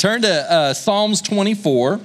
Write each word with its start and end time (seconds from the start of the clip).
Turn 0.00 0.22
to 0.22 0.50
uh, 0.50 0.72
Psalms 0.72 1.20
24 1.20 2.00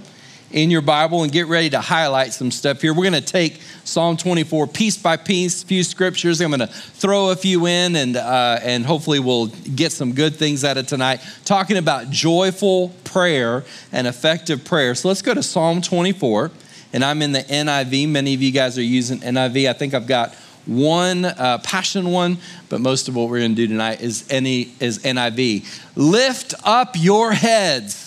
in 0.52 0.70
your 0.70 0.82
Bible 0.82 1.24
and 1.24 1.32
get 1.32 1.48
ready 1.48 1.70
to 1.70 1.80
highlight 1.80 2.33
some 2.33 2.52
stuff 2.52 2.81
here. 2.81 2.94
We're 2.94 3.10
going 3.10 3.14
to 3.14 3.21
take 3.21 3.61
Psalm 3.85 4.18
24 4.18 4.68
piece 4.68 4.97
by 4.97 5.15
piece, 5.15 5.63
few 5.63 5.81
scriptures. 5.81 6.42
I'm 6.42 6.50
going 6.50 6.60
to 6.60 6.68
throw 6.68 7.29
a 7.29 7.38
few 7.38 7.68
in, 7.68 7.96
and 7.96 8.18
uh, 8.18 8.60
and 8.62 8.86
hopefully 8.86 9.21
we'll 9.21 9.47
get 9.47 9.94
some 9.94 10.12
good 10.12 10.36
things 10.36 10.66
out 10.66 10.76
of 10.76 10.88
tonight. 10.88 11.21
Talking 11.46 11.78
about 11.78 12.10
joyful 12.10 12.89
prayer 13.05 13.63
and 13.94 14.08
effective 14.08 14.66
prayer. 14.66 14.94
So 14.94 15.08
let's 15.08 15.22
go 15.22 15.34
to 15.34 15.42
Psalm 15.42 15.82
24, 15.82 16.52
and 16.91 17.02
I'm 17.02 17.21
in 17.21 17.32
the 17.32 17.43
NIV. 17.43 18.09
Many 18.09 18.34
of 18.34 18.41
you 18.41 18.52
guys 18.52 18.77
are 18.77 18.84
using 18.84 19.21
NIV. 19.21 19.70
I 19.70 19.73
think 19.73 19.93
I've 19.93 20.05
got 20.05 20.36
one 20.66 21.25
uh, 21.25 21.59
passion 21.59 22.11
one, 22.11 22.38
but 22.70 22.81
most 22.81 23.07
of 23.07 23.16
what 23.16 23.29
we're 23.29 23.39
going 23.39 23.52
to 23.52 23.55
do 23.55 23.68
tonight 23.68 24.02
is 24.02 24.25
any 24.29 24.73
is 24.80 24.99
NIV. 24.99 25.66
Lift 25.95 26.54
up 26.63 26.95
your 26.95 27.31
heads 27.31 28.05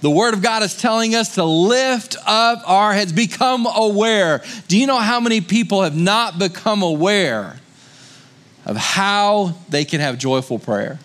the 0.00 0.10
Word 0.10 0.34
of 0.34 0.42
God 0.42 0.62
is 0.62 0.76
telling 0.76 1.14
us 1.14 1.34
to 1.36 1.44
lift 1.44 2.16
up 2.26 2.62
our 2.64 2.92
heads, 2.92 3.12
become 3.12 3.66
aware. 3.66 4.42
Do 4.68 4.78
you 4.78 4.86
know 4.86 4.98
how 4.98 5.20
many 5.20 5.40
people 5.40 5.82
have 5.82 5.96
not 5.96 6.38
become 6.38 6.82
aware 6.82 7.58
of 8.66 8.76
how 8.76 9.54
they 9.68 9.84
can 9.84 10.00
have 10.00 10.18
joyful 10.18 10.58
prayer? 10.58 10.98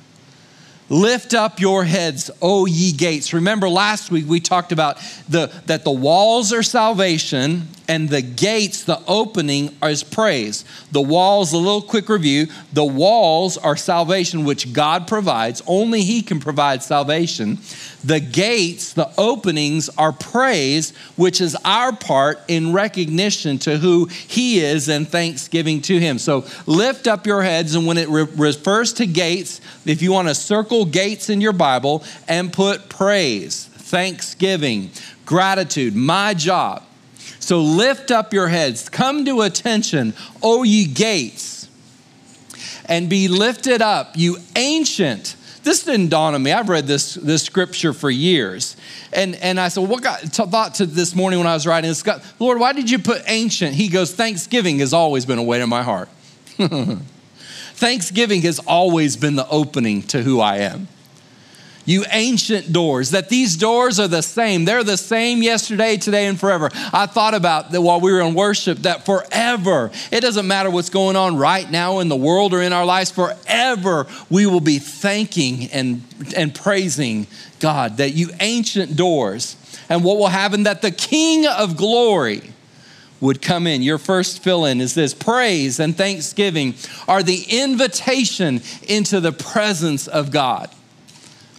Lift 0.89 1.33
up 1.33 1.61
your 1.61 1.85
heads, 1.85 2.29
O 2.41 2.65
ye 2.65 2.91
gates. 2.91 3.33
Remember 3.33 3.69
last 3.69 4.11
week 4.11 4.25
we 4.27 4.41
talked 4.41 4.73
about 4.73 4.97
the, 5.29 5.47
that 5.67 5.85
the 5.85 5.91
walls 5.91 6.51
are 6.51 6.63
salvation 6.63 7.69
and 7.91 8.07
the 8.07 8.21
gates, 8.21 8.85
the 8.85 9.01
opening, 9.05 9.75
is 9.83 10.01
praise. 10.01 10.63
The 10.93 11.01
walls, 11.01 11.51
a 11.51 11.57
little 11.57 11.81
quick 11.81 12.07
review 12.07 12.47
the 12.71 12.85
walls 12.85 13.57
are 13.57 13.75
salvation, 13.75 14.45
which 14.45 14.71
God 14.71 15.09
provides. 15.09 15.61
Only 15.67 16.03
He 16.03 16.21
can 16.21 16.39
provide 16.39 16.83
salvation. 16.83 17.57
The 18.01 18.21
gates, 18.21 18.93
the 18.93 19.11
openings, 19.17 19.89
are 19.97 20.13
praise, 20.13 20.95
which 21.17 21.41
is 21.41 21.57
our 21.65 21.93
part 21.93 22.39
in 22.47 22.71
recognition 22.71 23.57
to 23.59 23.77
who 23.77 24.05
He 24.05 24.61
is 24.61 24.87
and 24.87 25.05
thanksgiving 25.05 25.81
to 25.81 25.99
Him. 25.99 26.17
So 26.17 26.45
lift 26.65 27.07
up 27.07 27.27
your 27.27 27.43
heads, 27.43 27.75
and 27.75 27.85
when 27.85 27.97
it 27.97 28.07
re- 28.07 28.25
refers 28.37 28.93
to 28.93 29.05
gates, 29.05 29.59
if 29.85 30.01
you 30.01 30.13
want 30.13 30.29
to 30.29 30.35
circle 30.35 30.85
gates 30.85 31.29
in 31.29 31.41
your 31.41 31.51
Bible 31.51 32.05
and 32.29 32.53
put 32.53 32.87
praise, 32.87 33.65
thanksgiving, 33.65 34.91
gratitude, 35.25 35.93
my 35.93 36.33
job. 36.33 36.83
So 37.41 37.61
lift 37.61 38.09
up 38.09 38.33
your 38.33 38.47
heads, 38.47 38.87
come 38.87 39.25
to 39.25 39.41
attention, 39.41 40.13
O 40.41 40.63
ye 40.63 40.85
gates, 40.85 41.67
and 42.85 43.09
be 43.09 43.27
lifted 43.27 43.81
up, 43.81 44.13
you 44.15 44.37
ancient 44.55 45.35
this 45.63 45.83
didn't 45.83 46.09
dawn 46.09 46.33
on 46.33 46.41
me. 46.41 46.51
I've 46.51 46.69
read 46.69 46.87
this, 46.87 47.13
this 47.15 47.43
scripture 47.43 47.93
for 47.93 48.09
years. 48.09 48.75
And, 49.13 49.35
and 49.35 49.59
I 49.59 49.67
said, 49.67 49.87
What 49.87 50.01
got 50.01 50.21
thought 50.21 50.75
to 50.75 50.85
this 50.85 51.15
morning 51.15 51.39
when 51.39 51.47
I 51.47 51.53
was 51.53 51.67
writing 51.67 51.89
this? 51.89 52.01
God, 52.01 52.23
Lord, 52.39 52.59
why 52.59 52.73
did 52.73 52.89
you 52.89 52.97
put 52.97 53.21
ancient? 53.27 53.75
He 53.75 53.87
goes, 53.87 54.13
Thanksgiving 54.13 54.79
has 54.79 54.93
always 54.93 55.25
been 55.25 55.37
a 55.37 55.43
weight 55.43 55.61
in 55.61 55.69
my 55.69 55.83
heart. 55.83 56.09
Thanksgiving 57.75 58.41
has 58.41 58.59
always 58.59 59.17
been 59.17 59.35
the 59.35 59.47
opening 59.49 60.01
to 60.03 60.23
who 60.23 60.39
I 60.39 60.57
am 60.57 60.87
you 61.91 62.05
ancient 62.09 62.71
doors, 62.71 63.11
that 63.11 63.29
these 63.29 63.57
doors 63.57 63.99
are 63.99 64.07
the 64.07 64.23
same. 64.23 64.65
They're 64.65 64.83
the 64.83 64.97
same 64.97 65.43
yesterday, 65.43 65.97
today, 65.97 66.25
and 66.25 66.39
forever. 66.39 66.69
I 66.93 67.05
thought 67.05 67.33
about 67.33 67.71
that 67.71 67.81
while 67.81 67.99
we 67.99 68.11
were 68.11 68.21
in 68.21 68.33
worship, 68.33 68.79
that 68.79 69.05
forever, 69.05 69.91
it 70.11 70.21
doesn't 70.21 70.47
matter 70.47 70.71
what's 70.71 70.89
going 70.89 71.15
on 71.15 71.37
right 71.37 71.69
now 71.69 71.99
in 71.99 72.07
the 72.07 72.15
world 72.15 72.53
or 72.53 72.61
in 72.61 72.73
our 72.73 72.85
lives, 72.85 73.11
forever 73.11 74.07
we 74.29 74.45
will 74.45 74.61
be 74.61 74.79
thanking 74.79 75.69
and, 75.71 76.01
and 76.35 76.55
praising 76.55 77.27
God, 77.59 77.97
that 77.97 78.13
you 78.13 78.29
ancient 78.39 78.95
doors. 78.95 79.57
And 79.89 80.03
what 80.03 80.17
will 80.17 80.27
happen? 80.27 80.63
That 80.63 80.81
the 80.81 80.91
King 80.91 81.45
of 81.45 81.77
glory, 81.77 82.41
would 83.19 83.39
come 83.39 83.67
in. 83.67 83.83
Your 83.83 83.99
first 83.99 84.41
fill 84.41 84.65
in 84.65 84.81
is 84.81 84.95
this 84.95 85.13
praise 85.13 85.79
and 85.79 85.95
thanksgiving 85.95 86.73
are 87.07 87.21
the 87.21 87.45
invitation 87.49 88.61
into 88.87 89.19
the 89.19 89.31
presence 89.31 90.07
of 90.07 90.31
God. 90.31 90.71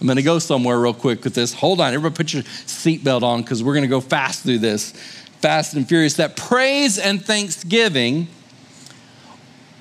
I'm 0.03 0.07
going 0.07 0.17
to 0.17 0.21
go 0.21 0.37
somewhere 0.37 0.77
real 0.77 0.93
quick 0.93 1.23
with 1.23 1.33
this. 1.33 1.53
Hold 1.53 1.79
on, 1.79 1.93
everybody 1.93 2.13
put 2.13 2.33
your 2.33 2.43
seatbelt 2.43 3.23
on 3.23 3.41
because 3.41 3.63
we're 3.63 3.71
going 3.71 3.85
to 3.85 3.89
go 3.89 4.01
fast 4.01 4.43
through 4.43 4.57
this, 4.57 4.91
fast 5.39 5.75
and 5.75 5.87
furious. 5.87 6.15
That 6.15 6.35
praise 6.35 6.99
and 6.99 7.23
thanksgiving 7.23 8.27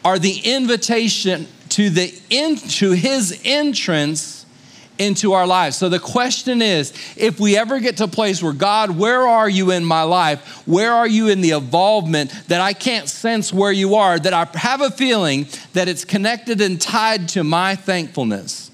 are 0.04 0.20
the 0.20 0.38
invitation 0.44 1.48
to 1.70 1.90
the 1.90 2.14
in, 2.30 2.54
to 2.54 2.92
his 2.92 3.40
entrance 3.44 4.46
into 4.96 5.32
our 5.32 5.44
lives. 5.44 5.76
So 5.76 5.88
the 5.88 5.98
question 5.98 6.62
is, 6.62 6.92
if 7.16 7.40
we 7.40 7.56
ever 7.56 7.80
get 7.80 7.96
to 7.96 8.04
a 8.04 8.08
place 8.08 8.40
where 8.40 8.52
God, 8.52 8.96
where 8.96 9.26
are 9.26 9.48
you 9.48 9.72
in 9.72 9.84
my 9.84 10.02
life? 10.02 10.62
Where 10.68 10.92
are 10.92 11.08
you 11.08 11.30
in 11.30 11.40
the 11.40 11.50
involvement 11.50 12.30
that 12.46 12.60
I 12.60 12.74
can't 12.74 13.08
sense 13.08 13.52
where 13.52 13.72
you 13.72 13.96
are, 13.96 14.20
that 14.20 14.32
I 14.32 14.46
have 14.56 14.82
a 14.82 14.90
feeling 14.92 15.48
that 15.72 15.88
it's 15.88 16.04
connected 16.04 16.60
and 16.60 16.80
tied 16.80 17.28
to 17.30 17.42
my 17.42 17.74
thankfulness? 17.74 18.70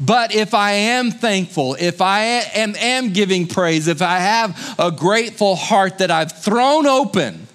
But 0.00 0.34
if 0.34 0.54
I 0.54 0.72
am 0.72 1.10
thankful, 1.10 1.76
if 1.78 2.00
I 2.00 2.20
am, 2.20 2.74
am 2.76 3.12
giving 3.12 3.46
praise, 3.46 3.86
if 3.86 4.02
I 4.02 4.18
have 4.18 4.76
a 4.78 4.90
grateful 4.90 5.54
heart 5.54 5.98
that 5.98 6.10
I've 6.10 6.32
thrown 6.32 6.86
open 6.86 7.46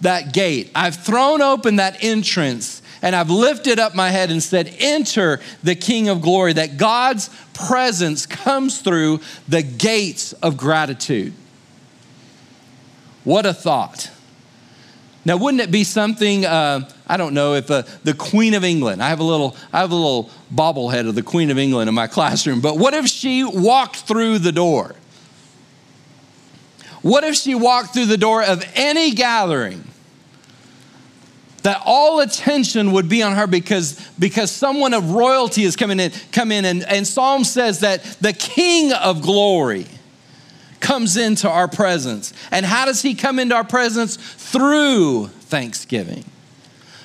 that 0.00 0.32
gate, 0.32 0.70
I've 0.74 0.96
thrown 0.96 1.42
open 1.42 1.76
that 1.76 2.02
entrance, 2.02 2.82
and 3.02 3.16
I've 3.16 3.30
lifted 3.30 3.80
up 3.80 3.96
my 3.96 4.10
head 4.10 4.30
and 4.30 4.42
said, 4.42 4.74
Enter 4.78 5.40
the 5.62 5.74
King 5.74 6.08
of 6.08 6.20
glory, 6.20 6.52
that 6.52 6.76
God's 6.76 7.30
presence 7.52 8.26
comes 8.26 8.80
through 8.80 9.20
the 9.48 9.62
gates 9.62 10.32
of 10.34 10.56
gratitude. 10.56 11.32
What 13.24 13.44
a 13.44 13.52
thought. 13.52 14.10
Now, 15.24 15.36
wouldn't 15.36 15.60
it 15.60 15.70
be 15.70 15.84
something? 15.84 16.46
Uh, 16.46 16.88
I 17.06 17.16
don't 17.16 17.34
know 17.34 17.54
if 17.54 17.70
uh, 17.70 17.82
the 18.04 18.14
Queen 18.14 18.54
of 18.54 18.64
England. 18.64 19.02
I 19.02 19.08
have 19.08 19.20
a 19.20 19.24
little, 19.24 19.56
I 19.72 19.80
have 19.80 19.90
a 19.90 19.94
little 19.94 20.30
bobblehead 20.54 21.08
of 21.08 21.14
the 21.14 21.22
Queen 21.22 21.50
of 21.50 21.58
England 21.58 21.88
in 21.88 21.94
my 21.94 22.06
classroom. 22.08 22.60
But 22.60 22.78
what 22.78 22.94
if 22.94 23.06
she 23.06 23.44
walked 23.44 23.96
through 23.96 24.38
the 24.38 24.52
door? 24.52 24.94
What 27.02 27.24
if 27.24 27.36
she 27.36 27.54
walked 27.54 27.94
through 27.94 28.06
the 28.06 28.16
door 28.16 28.42
of 28.42 28.64
any 28.74 29.12
gathering? 29.12 29.84
That 31.62 31.82
all 31.84 32.20
attention 32.20 32.92
would 32.92 33.08
be 33.08 33.22
on 33.22 33.34
her 33.34 33.46
because, 33.46 34.00
because 34.18 34.50
someone 34.50 34.94
of 34.94 35.10
royalty 35.10 35.64
is 35.64 35.76
coming 35.76 36.00
in, 36.00 36.12
come 36.32 36.52
in, 36.52 36.64
and, 36.64 36.84
and 36.84 37.06
Psalm 37.06 37.44
says 37.44 37.80
that 37.80 38.04
the 38.20 38.32
King 38.32 38.92
of 38.92 39.22
glory 39.22 39.86
comes 40.80 41.16
into 41.16 41.48
our 41.48 41.68
presence. 41.68 42.32
And 42.50 42.64
how 42.64 42.86
does 42.86 43.02
he 43.02 43.14
come 43.14 43.38
into 43.38 43.54
our 43.54 43.64
presence? 43.64 44.16
Through 44.16 45.28
thanksgiving, 45.28 46.24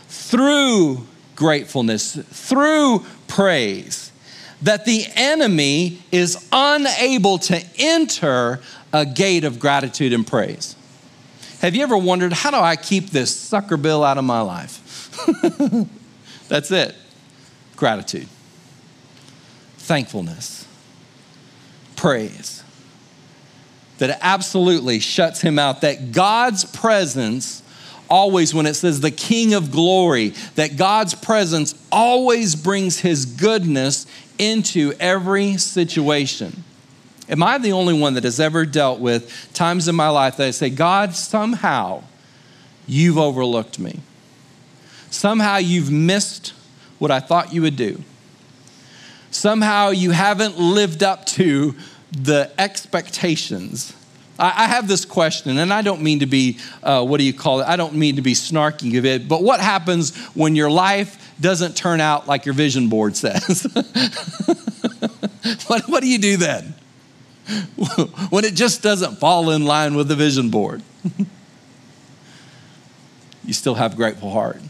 through 0.07 1.05
gratefulness, 1.35 2.15
through 2.15 3.05
praise. 3.27 4.11
That 4.61 4.85
the 4.85 5.05
enemy 5.15 5.99
is 6.11 6.47
unable 6.51 7.37
to 7.39 7.61
enter 7.77 8.61
a 8.93 9.05
gate 9.05 9.43
of 9.43 9.59
gratitude 9.59 10.13
and 10.13 10.25
praise. 10.25 10.75
Have 11.59 11.75
you 11.75 11.83
ever 11.83 11.97
wondered, 11.97 12.31
how 12.31 12.51
do 12.51 12.57
I 12.57 12.75
keep 12.75 13.09
this 13.09 13.35
sucker 13.35 13.77
bill 13.77 14.03
out 14.03 14.17
of 14.17 14.23
my 14.23 14.41
life? 14.41 14.79
That's 16.47 16.71
it 16.71 16.95
gratitude, 17.75 18.27
thankfulness, 19.77 20.65
praise 21.97 22.52
that 23.97 24.17
absolutely 24.21 24.99
shuts 24.99 25.41
him 25.41 25.59
out. 25.59 25.81
That 25.81 26.11
God's 26.11 26.65
presence, 26.65 27.61
always, 28.09 28.53
when 28.53 28.65
it 28.65 28.73
says 28.73 29.01
the 29.01 29.11
King 29.11 29.53
of 29.53 29.71
glory, 29.71 30.29
that 30.55 30.77
God's 30.77 31.13
presence 31.13 31.75
always 31.91 32.55
brings 32.55 32.99
his 32.99 33.25
goodness 33.25 34.05
into 34.37 34.93
every 34.99 35.57
situation. 35.57 36.63
Am 37.29 37.41
I 37.41 37.57
the 37.57 37.71
only 37.71 37.97
one 37.97 38.15
that 38.15 38.25
has 38.25 38.39
ever 38.39 38.65
dealt 38.65 38.99
with 38.99 39.51
times 39.53 39.87
in 39.87 39.95
my 39.95 40.09
life 40.09 40.37
that 40.37 40.47
I 40.47 40.51
say, 40.51 40.69
God, 40.69 41.15
somehow 41.15 42.03
you've 42.85 43.17
overlooked 43.17 43.79
me? 43.79 43.99
Somehow 45.09 45.57
you've 45.57 45.91
missed 45.91 46.53
what 46.99 47.11
I 47.11 47.19
thought 47.19 47.53
you 47.53 47.61
would 47.61 47.75
do. 47.75 48.03
Somehow 49.31 49.89
you 49.89 50.11
haven't 50.11 50.59
lived 50.59 51.01
up 51.01 51.25
to 51.27 51.75
the 52.13 52.51
expectations. 52.57 53.93
I, 54.37 54.63
I 54.63 54.67
have 54.67 54.87
this 54.87 55.05
question, 55.05 55.57
and 55.57 55.73
I 55.73 55.81
don't 55.81 56.01
mean 56.01 56.19
to 56.19 56.25
be, 56.25 56.59
uh, 56.81 57.05
what 57.05 57.17
do 57.17 57.23
you 57.23 57.33
call 57.33 57.61
it? 57.61 57.67
I 57.67 57.75
don't 57.75 57.95
mean 57.95 58.15
to 58.17 58.21
be 58.21 58.33
snarky 58.33 58.97
of 58.97 59.05
it, 59.05 59.27
but 59.27 59.43
what 59.43 59.59
happens 59.59 60.15
when 60.35 60.55
your 60.55 60.69
life 60.69 61.19
doesn't 61.41 61.75
turn 61.75 61.99
out 61.99 62.27
like 62.27 62.45
your 62.45 62.53
vision 62.53 62.89
board 62.89 63.15
says? 63.15 63.67
what, 65.67 65.83
what 65.89 66.01
do 66.01 66.07
you 66.07 66.19
do 66.19 66.37
then? 66.37 66.75
when 68.29 68.45
it 68.45 68.53
just 68.53 68.81
doesn't 68.81 69.15
fall 69.15 69.49
in 69.49 69.65
line 69.65 69.95
with 69.95 70.07
the 70.07 70.15
vision 70.15 70.49
board? 70.49 70.81
you 73.43 73.53
still 73.53 73.75
have 73.75 73.93
a 73.93 73.95
grateful 73.95 74.31
heart. 74.31 74.61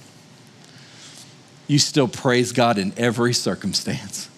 You 1.68 1.80
still 1.80 2.08
praise 2.08 2.52
God 2.52 2.78
in 2.78 2.94
every 2.98 3.34
circumstance 3.34 4.30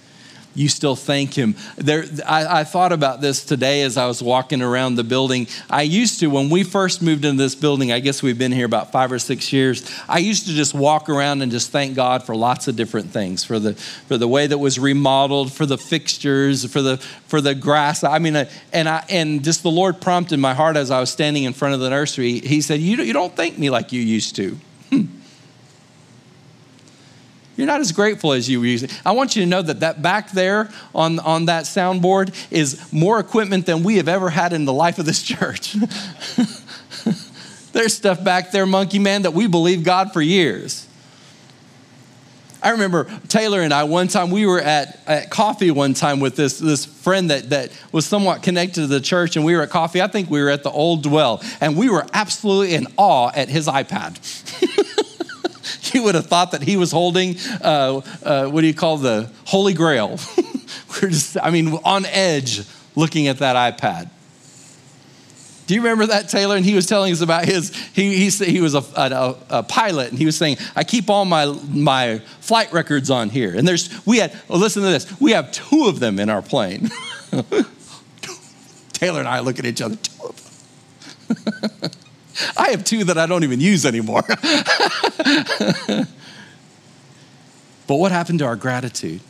you 0.56 0.70
still 0.70 0.96
thank 0.96 1.34
him. 1.34 1.56
There, 1.76 2.06
I, 2.26 2.62
I, 2.62 2.64
thought 2.64 2.94
about 2.94 3.20
this 3.20 3.44
today 3.44 3.82
as 3.82 3.98
I 3.98 4.08
was 4.08 4.24
walking 4.24 4.62
around 4.62 4.96
the 4.96 5.04
building. 5.04 5.48
I 5.70 5.82
used 5.82 6.22
to, 6.22 6.28
when 6.28 6.50
we 6.50 6.64
first 6.64 7.02
moved 7.02 7.26
into 7.26 7.44
this 7.44 7.56
building, 7.56 7.92
I 7.92 8.00
guess 8.00 8.24
we've 8.24 8.38
been 8.38 8.54
here 8.54 8.66
about 8.66 8.92
five 8.94 9.12
or 9.12 9.20
six 9.20 9.52
years. 9.52 9.90
I 10.08 10.20
used 10.20 10.48
to 10.48 10.54
just 10.54 10.74
walk 10.74 11.10
around 11.10 11.42
and 11.42 11.52
just 11.52 11.72
thank 11.72 11.96
God 11.96 12.24
for 12.24 12.36
lots 12.36 12.70
of 12.70 12.78
different 12.78 13.12
things, 13.12 13.44
for 13.44 13.60
the 13.60 13.76
for 14.08 14.18
the 14.18 14.28
way 14.28 14.48
that 14.48 14.58
was 14.58 14.80
remodeled, 14.80 15.52
for 15.52 15.66
the 15.66 15.78
fixtures, 15.78 16.66
for 16.72 16.82
the 16.82 16.98
for 17.28 17.42
the 17.42 17.54
grass. 17.54 18.04
I 18.04 18.20
mean, 18.20 18.36
uh, 18.36 18.50
and 18.72 18.88
I 18.88 19.04
and 19.10 19.44
just 19.44 19.62
the 19.62 19.72
Lord 19.72 20.00
prompted 20.02 20.40
my 20.40 20.54
heart 20.54 20.78
as 20.78 20.90
I 20.90 21.02
was 21.02 21.10
standing 21.10 21.44
in 21.44 21.54
front 21.54 21.74
of 21.74 21.82
the 21.82 21.90
nursery. 21.90 22.40
He 22.40 22.62
said, 22.62 22.80
"You 22.80 22.98
you 23.04 23.14
don't 23.14 23.36
thank 23.36 23.58
me 23.58 23.70
like 23.70 23.92
you 23.92 24.02
used 24.02 24.36
to." 24.38 24.58
You're 27.58 27.68
not 27.68 27.80
as 27.80 27.92
grateful 27.92 28.34
as 28.34 28.50
you 28.50 28.64
usually. 28.64 28.92
I 29.06 29.12
want 29.12 29.36
you 29.36 29.42
to 29.44 29.46
know 29.48 29.62
that 29.62 29.80
that 29.80 30.02
back 30.02 30.32
there 30.32 30.70
on, 30.94 31.20
on 31.20 31.46
that 31.46 31.64
soundboard 31.66 32.34
is 32.52 32.92
more 32.92 33.20
equipment 33.20 33.66
than 33.66 33.84
we 33.84 33.98
have 33.98 34.08
ever 34.08 34.30
had 34.30 34.52
in 34.52 34.66
the 34.66 34.74
life 34.74 35.00
of 35.00 35.06
this 35.06 35.24
church. 35.24 35.74
There's 37.72 37.94
stuff 37.94 38.24
back 38.24 38.52
there, 38.52 38.66
Monkey 38.66 39.00
Man, 39.00 39.24
that 39.24 39.34
we 39.34 39.48
believe 39.48 39.84
God 39.84 40.14
for 40.14 40.22
years. 40.22 40.88
I 42.66 42.72
remember 42.72 43.08
Taylor 43.28 43.62
and 43.62 43.72
I 43.74 43.84
one 43.84 44.08
time 44.08 44.32
we 44.32 44.46
were 44.46 44.60
at, 44.60 45.00
at 45.06 45.30
coffee 45.30 45.70
one 45.70 45.94
time 45.94 46.20
with 46.20 46.36
this, 46.36 46.58
this 46.58 46.84
friend 46.84 47.30
that, 47.30 47.52
that 47.52 47.72
was 47.92 48.08
somewhat 48.08 48.42
connected 48.42 48.82
to 48.82 48.88
the 48.88 49.00
church, 49.00 49.36
and 49.36 49.46
we 49.46 49.56
were 49.56 49.62
at 49.62 49.70
coffee. 49.70 50.02
I 50.02 50.08
think 50.08 50.32
we 50.32 50.42
were 50.42 50.50
at 50.50 50.64
the 50.64 50.72
old 50.72 51.04
dwell, 51.04 51.44
and 51.62 51.78
we 51.78 51.90
were 51.90 52.06
absolutely 52.12 52.74
in 52.74 52.88
awe 52.98 53.32
at 53.36 53.50
his 53.50 53.68
iPad. 53.68 54.18
you 55.96 56.04
would 56.04 56.16
have 56.16 56.28
thought 56.28 56.52
that 56.52 56.62
he 56.62 56.78
was 56.78 56.92
holding, 56.92 57.38
uh, 57.62 58.02
uh, 58.22 58.48
what 58.48 58.62
do 58.62 58.68
you 58.68 58.74
call 58.74 58.98
the 58.98 59.32
Holy 59.46 59.74
Grail? 59.74 60.20
We're 61.02 61.10
just, 61.10 61.38
I 61.42 61.50
mean, 61.50 61.70
on 61.84 62.06
edge 62.06 62.68
looking 62.96 63.28
at 63.28 63.40
that 63.40 63.56
iPad. 63.56 64.10
Do 65.68 65.74
you 65.74 65.82
remember 65.82 66.06
that, 66.08 66.30
Taylor? 66.30 66.56
And 66.56 66.64
he 66.64 66.76
was 66.76 66.86
telling 66.86 67.12
us 67.12 67.22
about 67.22 67.46
his, 67.46 67.76
he, 67.94 68.30
he, 68.30 68.30
he 68.30 68.62
was 68.62 68.76
a, 68.76 68.84
a, 68.96 69.38
a, 69.50 69.64
pilot, 69.64 70.10
and 70.10 70.20
he 70.20 70.26
was 70.26 70.38
saying, 70.38 70.58
I 70.76 70.84
keep 70.84 71.10
all 71.10 71.26
my, 71.26 71.46
my 71.70 72.20
flight 72.40 72.72
records 72.72 73.10
on 73.10 73.30
here. 73.30 73.56
And 73.56 73.68
there's, 73.68 74.06
we 74.06 74.20
had, 74.20 74.38
listen 74.48 74.84
to 74.84 74.90
this, 74.90 75.20
we 75.20 75.32
have 75.32 75.52
two 75.52 75.88
of 75.88 76.00
them 76.00 76.20
in 76.20 76.30
our 76.30 76.44
plane. 76.44 76.92
Taylor 78.94 79.20
and 79.20 79.28
I 79.28 79.40
look 79.40 79.58
at 79.58 79.66
each 79.66 79.82
other, 79.82 79.96
two 79.96 80.24
of 80.24 80.36
them. 81.82 81.92
I 82.58 82.70
have 82.72 82.84
two 82.84 83.04
that 83.06 83.18
I 83.18 83.26
don't 83.26 83.44
even 83.44 83.60
use 83.60 83.86
anymore. 83.86 84.24
but 84.28 86.08
what 87.88 88.12
happened 88.12 88.40
to 88.40 88.46
our 88.46 88.56
gratitude? 88.56 89.22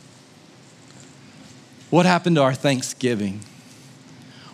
What 1.90 2.06
happened 2.06 2.36
to 2.36 2.42
our 2.42 2.54
thanksgiving? 2.54 3.40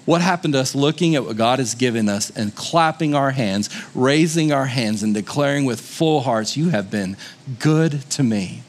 What 0.04 0.20
happened 0.20 0.54
to 0.54 0.60
us 0.60 0.74
looking 0.74 1.14
at 1.14 1.24
what 1.24 1.36
God 1.36 1.60
has 1.60 1.74
given 1.74 2.08
us 2.08 2.30
and 2.30 2.54
clapping 2.54 3.14
our 3.14 3.30
hands, 3.30 3.70
raising 3.94 4.52
our 4.52 4.66
hands, 4.66 5.02
and 5.02 5.14
declaring 5.14 5.64
with 5.64 5.80
full 5.80 6.20
hearts, 6.22 6.56
You 6.56 6.70
have 6.70 6.90
been 6.90 7.16
good 7.58 8.02
to 8.10 8.22
me? 8.22 8.64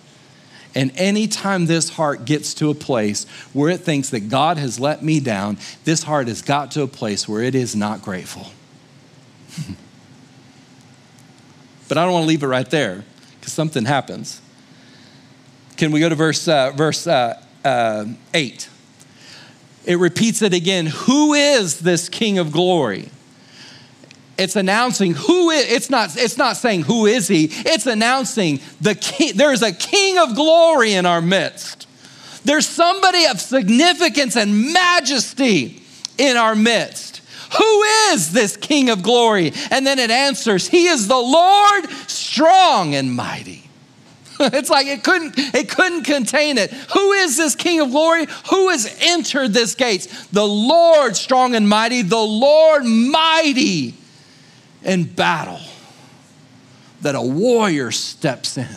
And 0.75 0.91
anytime 0.95 1.65
this 1.65 1.89
heart 1.89 2.25
gets 2.25 2.53
to 2.56 2.69
a 2.69 2.75
place 2.75 3.25
where 3.51 3.69
it 3.69 3.81
thinks 3.81 4.09
that 4.09 4.29
God 4.29 4.57
has 4.57 4.79
let 4.79 5.03
me 5.03 5.19
down, 5.19 5.57
this 5.83 6.03
heart 6.03 6.27
has 6.27 6.41
got 6.41 6.71
to 6.71 6.81
a 6.81 6.88
place 6.88 7.27
where 7.27 7.44
it 7.44 7.53
is 7.53 7.75
not 7.75 8.01
grateful. 8.01 8.47
but 11.88 11.97
I 11.97 12.03
don't 12.03 12.13
want 12.13 12.23
to 12.23 12.27
leave 12.27 12.44
it 12.44 12.47
right 12.47 12.69
there 12.69 13.03
because 13.39 13.53
something 13.53 13.85
happens. 13.85 14.41
Can 15.77 15.91
we 15.91 16.00
go 16.00 16.09
to 16.09 16.15
verse, 16.15 16.47
uh, 16.47 16.71
verse 16.71 17.07
uh, 17.07 17.41
uh, 17.65 18.05
8? 18.33 18.69
It 19.85 19.97
repeats 19.97 20.41
it 20.41 20.53
again. 20.53 20.85
Who 20.85 21.33
is 21.33 21.79
this 21.79 22.07
King 22.09 22.38
of 22.38 22.51
glory? 22.51 23.09
It's 24.38 24.55
announcing 24.55 25.13
who 25.13 25.51
is, 25.51 25.71
it's 25.71 25.89
not, 25.89 26.15
it's 26.17 26.38
not 26.38 26.57
saying 26.57 26.83
who 26.83 27.05
is 27.05 27.27
he, 27.27 27.50
it's 27.51 27.85
announcing 27.85 28.59
the 28.81 28.95
king, 28.95 29.33
there's 29.35 29.61
a 29.61 29.71
king 29.71 30.17
of 30.17 30.35
glory 30.35 30.94
in 30.94 31.05
our 31.05 31.21
midst. 31.21 31.88
There's 32.44 32.67
somebody 32.67 33.25
of 33.25 33.39
significance 33.39 34.35
and 34.35 34.73
majesty 34.73 35.83
in 36.17 36.35
our 36.35 36.55
midst. 36.55 37.02
Who 37.57 37.83
is 38.11 38.31
this 38.31 38.57
King 38.57 38.89
of 38.89 39.03
glory? 39.03 39.53
And 39.71 39.85
then 39.85 40.00
it 40.00 40.11
answers, 40.11 40.67
He 40.67 40.88
is 40.88 41.07
the 41.07 41.17
Lord 41.17 41.89
strong 42.07 42.95
and 42.95 43.13
mighty. 43.13 43.63
it's 44.39 44.69
like 44.69 44.88
it 44.88 45.03
couldn't, 45.03 45.35
it 45.38 45.69
couldn't 45.69 46.03
contain 46.03 46.57
it. 46.57 46.71
Who 46.71 47.11
is 47.11 47.38
this 47.38 47.55
King 47.55 47.81
of 47.81 47.91
glory? 47.91 48.25
Who 48.50 48.69
has 48.69 48.97
entered 49.01 49.53
this 49.53 49.75
gates? 49.75 50.27
The 50.27 50.45
Lord 50.45 51.15
strong 51.15 51.55
and 51.55 51.67
mighty, 51.67 52.01
the 52.01 52.17
Lord 52.17 52.83
mighty 52.85 53.95
in 54.83 55.03
battle. 55.05 55.59
That 57.01 57.15
a 57.15 57.21
warrior 57.21 57.91
steps 57.91 58.57
in. 58.57 58.67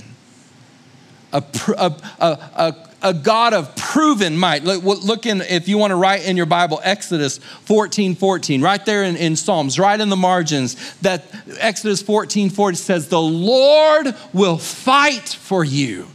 A, 1.33 1.43
a, 1.77 1.93
a, 2.21 2.86
a, 3.03 3.15
God 3.15 3.55
of 3.55 3.75
proven 3.77 4.37
might. 4.37 4.65
Look, 4.65 4.83
look 4.83 5.27
in, 5.27 5.41
if 5.43 5.69
you 5.69 5.79
want 5.79 5.91
to 5.91 5.97
write 5.97 6.25
in 6.25 6.37
your 6.37 6.47
Bible, 6.47 6.81
Exodus 6.83 7.39
14 7.39 8.15
14, 8.15 8.63
right 8.63 8.85
there 8.85 9.05
in, 9.05 9.17
in 9.17 9.37
Psalms, 9.37 9.79
right 9.79 10.01
in 10.01 10.09
the 10.09 10.17
margins, 10.17 10.97
that 11.01 11.25
Exodus 11.59 12.03
14 12.03 12.51
40 12.51 12.77
says, 12.77 13.09
The 13.09 13.21
Lord 13.21 14.15
will 14.33 14.59
fight 14.59 15.29
for 15.29 15.65
you. 15.65 16.07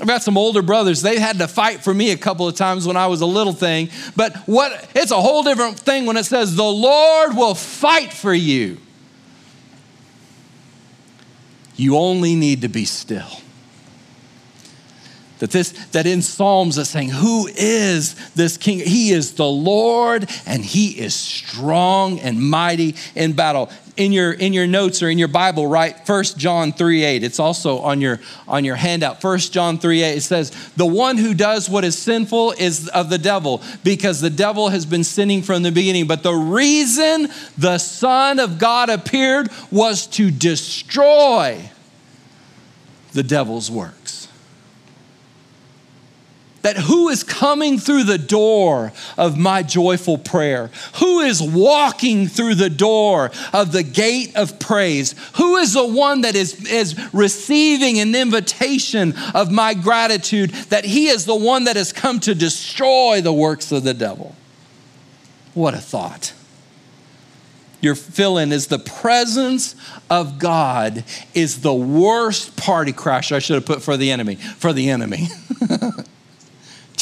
I've 0.00 0.06
got 0.06 0.22
some 0.22 0.38
older 0.38 0.62
brothers. 0.62 1.02
They 1.02 1.18
had 1.18 1.38
to 1.38 1.48
fight 1.48 1.82
for 1.82 1.92
me 1.92 2.12
a 2.12 2.16
couple 2.16 2.46
of 2.46 2.54
times 2.54 2.86
when 2.86 2.96
I 2.96 3.08
was 3.08 3.20
a 3.20 3.26
little 3.26 3.52
thing. 3.52 3.90
But 4.14 4.36
what 4.46 4.88
it's 4.94 5.10
a 5.10 5.20
whole 5.20 5.42
different 5.42 5.78
thing 5.78 6.06
when 6.06 6.16
it 6.16 6.24
says 6.24 6.54
the 6.54 6.62
Lord 6.62 7.36
will 7.36 7.54
fight 7.54 8.12
for 8.12 8.32
you. 8.32 8.78
You 11.74 11.96
only 11.96 12.34
need 12.34 12.62
to 12.62 12.68
be 12.68 12.84
still. 12.84 13.40
That 15.38 15.52
this 15.52 15.70
that 15.92 16.06
in 16.06 16.20
Psalms 16.22 16.78
is 16.78 16.88
saying, 16.88 17.10
Who 17.10 17.46
is 17.46 18.14
this 18.30 18.56
king? 18.56 18.80
He 18.80 19.12
is 19.12 19.34
the 19.34 19.46
Lord, 19.46 20.28
and 20.46 20.64
he 20.64 20.98
is 20.98 21.14
strong 21.14 22.18
and 22.18 22.40
mighty 22.40 22.96
in 23.14 23.34
battle. 23.34 23.70
In 23.96 24.12
your 24.12 24.32
in 24.32 24.52
your 24.52 24.66
notes 24.66 25.02
or 25.02 25.10
in 25.10 25.18
your 25.18 25.28
Bible, 25.28 25.66
write 25.66 26.08
1 26.08 26.24
John 26.36 26.72
3 26.72 27.04
8. 27.04 27.22
It's 27.22 27.38
also 27.38 27.78
on 27.78 28.00
your 28.00 28.20
on 28.48 28.64
your 28.64 28.76
handout. 28.76 29.22
1 29.22 29.38
John 29.38 29.78
3 29.78 30.02
8. 30.02 30.16
It 30.16 30.22
says, 30.22 30.50
The 30.76 30.86
one 30.86 31.16
who 31.16 31.34
does 31.34 31.68
what 31.68 31.84
is 31.84 31.96
sinful 31.96 32.52
is 32.52 32.88
of 32.88 33.08
the 33.08 33.18
devil, 33.18 33.62
because 33.84 34.20
the 34.20 34.30
devil 34.30 34.70
has 34.70 34.86
been 34.86 35.04
sinning 35.04 35.42
from 35.42 35.62
the 35.62 35.72
beginning. 35.72 36.08
But 36.08 36.24
the 36.24 36.34
reason 36.34 37.28
the 37.56 37.78
Son 37.78 38.40
of 38.40 38.58
God 38.58 38.88
appeared 38.88 39.50
was 39.70 40.06
to 40.08 40.32
destroy 40.32 41.70
the 43.12 43.22
devil's 43.22 43.70
works 43.70 43.97
that 46.68 46.76
who 46.76 47.08
is 47.08 47.22
coming 47.22 47.78
through 47.78 48.04
the 48.04 48.18
door 48.18 48.92
of 49.16 49.38
my 49.38 49.62
joyful 49.62 50.18
prayer? 50.18 50.70
Who 50.96 51.20
is 51.20 51.40
walking 51.40 52.26
through 52.26 52.56
the 52.56 52.68
door 52.68 53.30
of 53.54 53.72
the 53.72 53.82
gate 53.82 54.36
of 54.36 54.58
praise? 54.58 55.14
Who 55.36 55.56
is 55.56 55.72
the 55.72 55.86
one 55.86 56.20
that 56.20 56.36
is, 56.36 56.70
is 56.70 57.14
receiving 57.14 57.98
an 58.00 58.14
invitation 58.14 59.14
of 59.34 59.50
my 59.50 59.72
gratitude 59.72 60.50
that 60.68 60.84
he 60.84 61.08
is 61.08 61.24
the 61.24 61.34
one 61.34 61.64
that 61.64 61.76
has 61.76 61.90
come 61.90 62.20
to 62.20 62.34
destroy 62.34 63.22
the 63.22 63.32
works 63.32 63.72
of 63.72 63.82
the 63.82 63.94
devil? 63.94 64.36
What 65.54 65.72
a 65.72 65.78
thought. 65.78 66.34
Your 67.80 67.94
fill 67.94 68.36
in 68.36 68.52
is 68.52 68.66
the 68.66 68.78
presence 68.78 69.74
of 70.10 70.38
God 70.38 71.02
is 71.32 71.62
the 71.62 71.72
worst 71.72 72.58
party 72.58 72.92
crash 72.92 73.32
I 73.32 73.38
should 73.38 73.54
have 73.54 73.64
put 73.64 73.80
for 73.82 73.96
the 73.96 74.10
enemy, 74.10 74.34
for 74.34 74.74
the 74.74 74.90
enemy. 74.90 75.28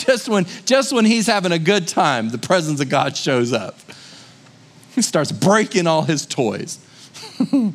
just 0.06 0.28
when, 0.28 0.46
just 0.64 0.92
when 0.92 1.04
he's 1.04 1.26
having 1.26 1.52
a 1.52 1.58
good 1.58 1.88
time, 1.88 2.30
the 2.30 2.38
presence 2.38 2.80
of 2.80 2.88
God 2.88 3.16
shows 3.16 3.52
up. 3.52 3.78
He 4.94 5.02
starts 5.02 5.32
breaking 5.32 5.86
all 5.86 6.02
his 6.02 6.24
toys. 6.24 6.78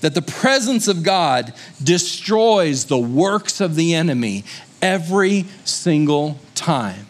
that 0.00 0.14
the 0.14 0.22
presence 0.22 0.88
of 0.88 1.02
God 1.02 1.54
destroys 1.82 2.86
the 2.86 2.98
works 2.98 3.60
of 3.60 3.74
the 3.74 3.94
enemy 3.94 4.44
every 4.82 5.46
single 5.64 6.38
time. 6.54 7.06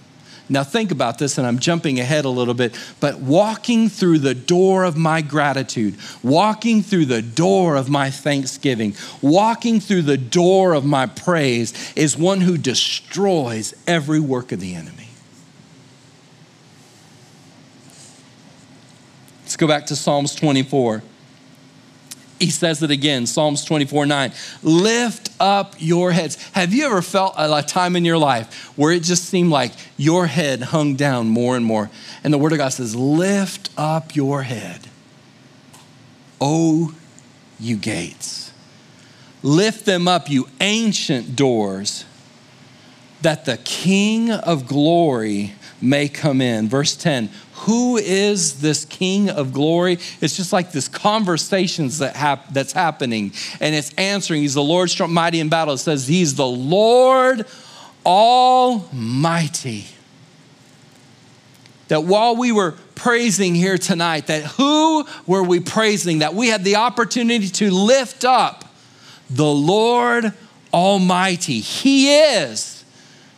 Now, 0.52 0.64
think 0.64 0.90
about 0.90 1.18
this, 1.18 1.38
and 1.38 1.46
I'm 1.46 1.60
jumping 1.60 2.00
ahead 2.00 2.24
a 2.24 2.28
little 2.28 2.54
bit, 2.54 2.76
but 2.98 3.20
walking 3.20 3.88
through 3.88 4.18
the 4.18 4.34
door 4.34 4.82
of 4.82 4.96
my 4.96 5.22
gratitude, 5.22 5.96
walking 6.24 6.82
through 6.82 7.06
the 7.06 7.22
door 7.22 7.76
of 7.76 7.88
my 7.88 8.10
thanksgiving, 8.10 8.96
walking 9.22 9.78
through 9.78 10.02
the 10.02 10.16
door 10.16 10.72
of 10.72 10.84
my 10.84 11.06
praise 11.06 11.92
is 11.94 12.18
one 12.18 12.40
who 12.40 12.58
destroys 12.58 13.74
every 13.86 14.18
work 14.18 14.50
of 14.50 14.58
the 14.58 14.74
enemy. 14.74 15.08
Let's 19.42 19.56
go 19.56 19.68
back 19.68 19.86
to 19.86 19.96
Psalms 19.96 20.34
24. 20.34 21.00
He 22.40 22.50
says 22.50 22.82
it 22.82 22.90
again, 22.90 23.26
Psalms 23.26 23.64
24 23.64 24.06
9. 24.06 24.32
Lift 24.62 25.30
up 25.38 25.74
your 25.78 26.10
heads. 26.10 26.42
Have 26.52 26.72
you 26.72 26.86
ever 26.86 27.02
felt 27.02 27.34
a 27.36 27.62
time 27.62 27.96
in 27.96 28.04
your 28.04 28.18
life 28.18 28.72
where 28.76 28.92
it 28.92 29.02
just 29.02 29.26
seemed 29.26 29.50
like 29.50 29.72
your 29.98 30.26
head 30.26 30.62
hung 30.62 30.96
down 30.96 31.28
more 31.28 31.54
and 31.54 31.64
more? 31.64 31.90
And 32.24 32.32
the 32.32 32.38
Word 32.38 32.52
of 32.52 32.58
God 32.58 32.70
says, 32.70 32.96
Lift 32.96 33.68
up 33.76 34.16
your 34.16 34.42
head, 34.42 34.88
O 36.40 36.94
you 37.60 37.76
gates. 37.76 38.52
Lift 39.42 39.84
them 39.84 40.08
up, 40.08 40.30
you 40.30 40.48
ancient 40.60 41.36
doors, 41.36 42.04
that 43.22 43.44
the 43.44 43.58
King 43.58 44.30
of 44.30 44.66
glory 44.66 45.52
may 45.80 46.08
come 46.08 46.40
in. 46.40 46.68
Verse 46.68 46.96
10 46.96 47.30
Who 47.54 47.96
is 47.96 48.60
this 48.60 48.84
King 48.84 49.30
of 49.30 49.52
glory? 49.52 49.98
It's 50.20 50.36
just 50.36 50.52
like 50.52 50.72
this 50.72 50.88
conversations 50.88 51.98
that 51.98 52.16
hap- 52.16 52.52
that's 52.52 52.72
happening, 52.72 53.32
and 53.60 53.74
it's 53.74 53.92
answering. 53.94 54.42
He's 54.42 54.54
the 54.54 54.62
Lord 54.62 54.90
strong, 54.90 55.12
mighty 55.12 55.40
in 55.40 55.48
battle. 55.48 55.74
It 55.74 55.78
says, 55.78 56.06
He's 56.06 56.34
the 56.34 56.46
Lord 56.46 57.46
Almighty. 58.04 59.86
That 61.88 62.04
while 62.04 62.36
we 62.36 62.52
were 62.52 62.76
praising 62.94 63.54
here 63.54 63.78
tonight, 63.78 64.28
that 64.28 64.44
who 64.44 65.04
were 65.26 65.42
we 65.42 65.58
praising? 65.58 66.20
That 66.20 66.34
we 66.34 66.48
had 66.48 66.62
the 66.62 66.76
opportunity 66.76 67.48
to 67.48 67.70
lift 67.70 68.24
up 68.24 68.64
the 69.28 69.46
Lord 69.46 70.32
Almighty. 70.72 71.60
He 71.60 72.14
is 72.14 72.79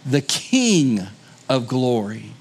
the 0.05 0.21
King 0.21 1.07
of 1.49 1.69
glory. 1.69 2.33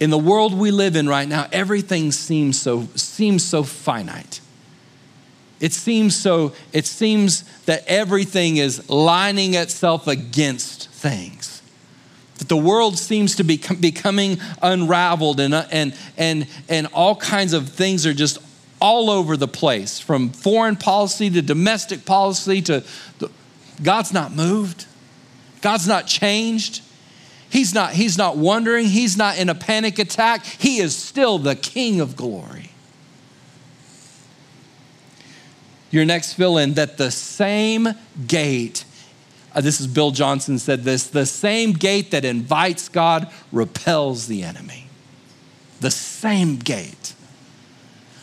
In 0.00 0.10
the 0.10 0.18
world 0.18 0.54
we 0.54 0.70
live 0.70 0.96
in 0.96 1.08
right 1.08 1.28
now, 1.28 1.46
everything 1.52 2.12
seems 2.12 2.60
so, 2.60 2.88
seems 2.94 3.44
so 3.44 3.62
finite. 3.62 4.40
It 5.60 5.72
seems 5.72 6.16
so, 6.16 6.52
it 6.72 6.84
seems 6.84 7.42
that 7.62 7.84
everything 7.86 8.56
is 8.56 8.90
lining 8.90 9.54
itself 9.54 10.06
against 10.06 10.90
things. 10.90 11.62
That 12.38 12.48
the 12.48 12.56
world 12.56 12.98
seems 12.98 13.36
to 13.36 13.44
be 13.44 13.60
becoming 13.80 14.40
unraveled 14.60 15.40
and, 15.40 15.54
and, 15.54 15.96
and, 16.18 16.46
and 16.68 16.88
all 16.88 17.16
kinds 17.16 17.52
of 17.52 17.68
things 17.68 18.04
are 18.04 18.12
just 18.12 18.38
all 18.80 19.08
over 19.08 19.36
the 19.36 19.48
place 19.48 20.00
from 20.00 20.30
foreign 20.30 20.76
policy 20.76 21.30
to 21.30 21.40
domestic 21.40 22.04
policy 22.04 22.60
to 22.60 22.84
the, 23.18 23.30
God's 23.82 24.12
not 24.12 24.32
moved. 24.32 24.86
God's 25.64 25.88
not 25.88 26.06
changed. 26.06 26.82
He's 27.48 27.72
not, 27.72 27.94
he's 27.94 28.18
not 28.18 28.36
wondering. 28.36 28.84
He's 28.84 29.16
not 29.16 29.38
in 29.38 29.48
a 29.48 29.54
panic 29.54 29.98
attack. 29.98 30.44
He 30.44 30.76
is 30.76 30.94
still 30.94 31.38
the 31.38 31.56
King 31.56 32.02
of 32.02 32.16
glory. 32.16 32.70
Your 35.90 36.04
next 36.04 36.34
fill 36.34 36.58
in 36.58 36.74
that 36.74 36.98
the 36.98 37.10
same 37.10 37.88
gate, 38.26 38.84
uh, 39.54 39.62
this 39.62 39.80
is 39.80 39.86
Bill 39.86 40.10
Johnson 40.10 40.58
said 40.58 40.84
this, 40.84 41.06
the 41.06 41.24
same 41.24 41.72
gate 41.72 42.10
that 42.10 42.26
invites 42.26 42.90
God 42.90 43.32
repels 43.50 44.26
the 44.26 44.42
enemy. 44.42 44.88
The 45.80 45.90
same 45.90 46.56
gate. 46.56 47.14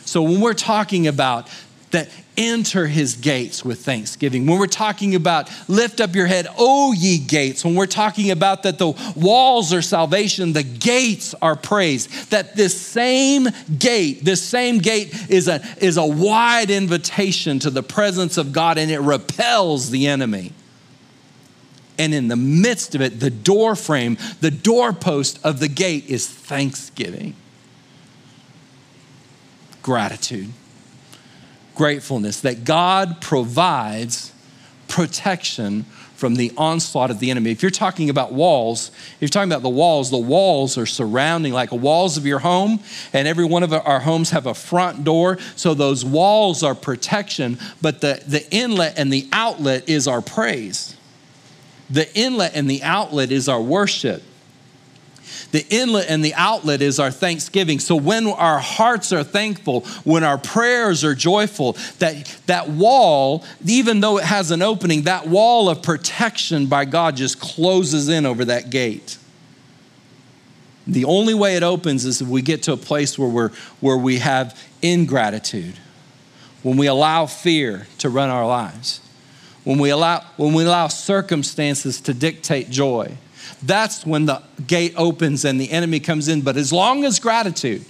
So 0.04 0.22
when 0.22 0.40
we're 0.40 0.54
talking 0.54 1.08
about 1.08 1.48
that 1.92 2.08
enter 2.36 2.86
his 2.86 3.14
gates 3.14 3.64
with 3.64 3.84
thanksgiving. 3.84 4.46
When 4.46 4.58
we're 4.58 4.66
talking 4.66 5.14
about 5.14 5.50
lift 5.68 6.00
up 6.00 6.14
your 6.14 6.26
head, 6.26 6.46
O 6.58 6.92
ye 6.92 7.18
gates, 7.18 7.64
when 7.64 7.74
we're 7.74 7.86
talking 7.86 8.30
about 8.30 8.62
that 8.64 8.78
the 8.78 8.92
walls 9.14 9.72
are 9.72 9.82
salvation, 9.82 10.52
the 10.52 10.62
gates 10.62 11.34
are 11.40 11.54
praise, 11.54 12.28
that 12.30 12.56
this 12.56 12.78
same 12.78 13.48
gate, 13.78 14.24
this 14.24 14.42
same 14.42 14.78
gate 14.78 15.30
is 15.30 15.46
a, 15.48 15.62
is 15.80 15.98
a 15.98 16.06
wide 16.06 16.70
invitation 16.70 17.58
to 17.60 17.70
the 17.70 17.82
presence 17.82 18.38
of 18.38 18.52
God 18.52 18.78
and 18.78 18.90
it 18.90 19.00
repels 19.00 19.90
the 19.90 20.06
enemy. 20.06 20.52
And 21.98 22.14
in 22.14 22.28
the 22.28 22.36
midst 22.36 22.94
of 22.94 23.02
it, 23.02 23.20
the 23.20 23.30
door 23.30 23.76
frame, 23.76 24.16
the 24.40 24.50
doorpost 24.50 25.38
of 25.44 25.60
the 25.60 25.68
gate 25.68 26.06
is 26.06 26.26
thanksgiving, 26.26 27.36
gratitude 29.82 30.52
gratefulness 31.82 32.42
that 32.42 32.62
God 32.62 33.20
provides 33.20 34.32
protection 34.86 35.82
from 36.14 36.36
the 36.36 36.52
onslaught 36.56 37.10
of 37.10 37.18
the 37.18 37.28
enemy. 37.28 37.50
If 37.50 37.60
you're 37.60 37.72
talking 37.72 38.08
about 38.08 38.32
walls, 38.32 38.92
if 39.16 39.16
you're 39.18 39.28
talking 39.28 39.50
about 39.50 39.62
the 39.62 39.68
walls, 39.68 40.08
the 40.08 40.16
walls 40.16 40.78
are 40.78 40.86
surrounding 40.86 41.52
like 41.52 41.72
walls 41.72 42.16
of 42.16 42.24
your 42.24 42.38
home, 42.38 42.78
and 43.12 43.26
every 43.26 43.44
one 43.44 43.64
of 43.64 43.72
our 43.72 43.98
homes 43.98 44.30
have 44.30 44.46
a 44.46 44.54
front 44.54 45.02
door. 45.02 45.38
So 45.56 45.74
those 45.74 46.04
walls 46.04 46.62
are 46.62 46.76
protection, 46.76 47.58
but 47.80 48.00
the, 48.00 48.22
the 48.28 48.48
inlet 48.54 48.96
and 48.96 49.12
the 49.12 49.28
outlet 49.32 49.88
is 49.88 50.06
our 50.06 50.22
praise. 50.22 50.96
The 51.90 52.16
inlet 52.16 52.54
and 52.54 52.70
the 52.70 52.84
outlet 52.84 53.32
is 53.32 53.48
our 53.48 53.60
worship. 53.60 54.22
The 55.52 55.66
inlet 55.68 56.08
and 56.08 56.24
the 56.24 56.34
outlet 56.34 56.80
is 56.80 56.98
our 56.98 57.10
thanksgiving. 57.10 57.78
So 57.78 57.94
when 57.94 58.26
our 58.26 58.58
hearts 58.58 59.12
are 59.12 59.22
thankful, 59.22 59.82
when 60.04 60.24
our 60.24 60.38
prayers 60.38 61.04
are 61.04 61.14
joyful, 61.14 61.74
that, 61.98 62.36
that 62.46 62.70
wall, 62.70 63.44
even 63.64 64.00
though 64.00 64.18
it 64.18 64.24
has 64.24 64.50
an 64.50 64.62
opening, 64.62 65.02
that 65.02 65.28
wall 65.28 65.68
of 65.68 65.82
protection 65.82 66.66
by 66.66 66.84
God 66.84 67.16
just 67.16 67.40
closes 67.40 68.08
in 68.08 68.24
over 68.24 68.46
that 68.46 68.70
gate. 68.70 69.18
The 70.86 71.04
only 71.04 71.34
way 71.34 71.56
it 71.56 71.62
opens 71.62 72.04
is 72.04 72.22
if 72.22 72.28
we 72.28 72.42
get 72.42 72.64
to 72.64 72.72
a 72.72 72.76
place 72.76 73.18
where, 73.18 73.28
we're, 73.28 73.50
where 73.80 73.98
we 73.98 74.18
have 74.18 74.58
ingratitude, 74.80 75.74
when 76.62 76.76
we 76.76 76.86
allow 76.86 77.26
fear 77.26 77.86
to 77.98 78.08
run 78.08 78.30
our 78.30 78.46
lives, 78.46 79.00
when 79.64 79.78
we 79.78 79.90
allow, 79.90 80.24
when 80.36 80.54
we 80.54 80.64
allow 80.64 80.88
circumstances 80.88 82.00
to 82.00 82.14
dictate 82.14 82.70
joy 82.70 83.16
that's 83.62 84.06
when 84.06 84.26
the 84.26 84.42
gate 84.66 84.94
opens 84.96 85.44
and 85.44 85.60
the 85.60 85.70
enemy 85.70 86.00
comes 86.00 86.28
in. 86.28 86.42
But 86.42 86.56
as 86.56 86.72
long 86.72 87.04
as 87.04 87.20
gratitude, 87.20 87.84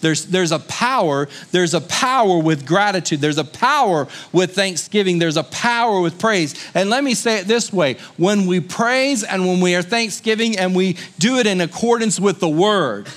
there's, 0.00 0.26
there's 0.26 0.52
a 0.52 0.58
power, 0.58 1.28
there's 1.52 1.74
a 1.74 1.80
power 1.80 2.38
with 2.38 2.66
gratitude, 2.66 3.20
there's 3.20 3.38
a 3.38 3.44
power 3.44 4.06
with 4.32 4.54
thanksgiving, 4.54 5.18
there's 5.18 5.36
a 5.36 5.44
power 5.44 6.00
with 6.00 6.18
praise. 6.18 6.54
And 6.74 6.90
let 6.90 7.02
me 7.02 7.14
say 7.14 7.38
it 7.38 7.46
this 7.46 7.72
way 7.72 7.94
when 8.16 8.46
we 8.46 8.60
praise 8.60 9.24
and 9.24 9.46
when 9.46 9.60
we 9.60 9.74
are 9.74 9.82
thanksgiving 9.82 10.58
and 10.58 10.74
we 10.76 10.96
do 11.18 11.38
it 11.38 11.46
in 11.46 11.60
accordance 11.60 12.20
with 12.20 12.40
the 12.40 12.48
word, 12.48 13.08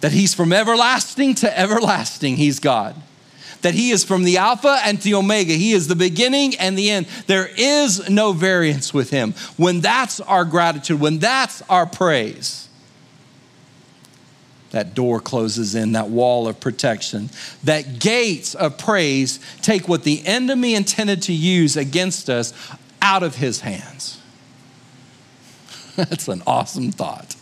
that 0.00 0.12
He's 0.12 0.34
from 0.34 0.52
everlasting 0.52 1.34
to 1.36 1.58
everlasting, 1.58 2.36
He's 2.36 2.60
God 2.60 2.94
that 3.62 3.74
He 3.74 3.90
is 3.90 4.04
from 4.04 4.24
the 4.24 4.38
Alpha 4.38 4.78
and 4.84 4.98
the 4.98 5.14
Omega. 5.14 5.52
He 5.52 5.72
is 5.72 5.88
the 5.88 5.96
beginning 5.96 6.56
and 6.56 6.76
the 6.76 6.90
end. 6.90 7.06
There 7.26 7.48
is 7.56 8.08
no 8.08 8.32
variance 8.32 8.94
with 8.94 9.10
Him. 9.10 9.32
When 9.56 9.80
that's 9.80 10.20
our 10.20 10.44
gratitude, 10.44 11.00
when 11.00 11.18
that's 11.18 11.62
our 11.68 11.86
praise, 11.86 12.68
that 14.70 14.94
door 14.94 15.20
closes 15.20 15.74
in, 15.74 15.92
that 15.92 16.10
wall 16.10 16.46
of 16.46 16.60
protection. 16.60 17.30
That 17.64 17.98
gates 17.98 18.54
of 18.54 18.78
praise 18.78 19.40
take 19.62 19.88
what 19.88 20.04
the 20.04 20.24
enemy 20.26 20.74
intended 20.74 21.22
to 21.22 21.32
use 21.32 21.76
against 21.76 22.30
us 22.30 22.52
out 23.02 23.22
of 23.22 23.36
his 23.36 23.60
hands. 23.60 24.20
That's 25.96 26.28
an 26.28 26.42
awesome 26.46 26.92
thought. 26.92 27.34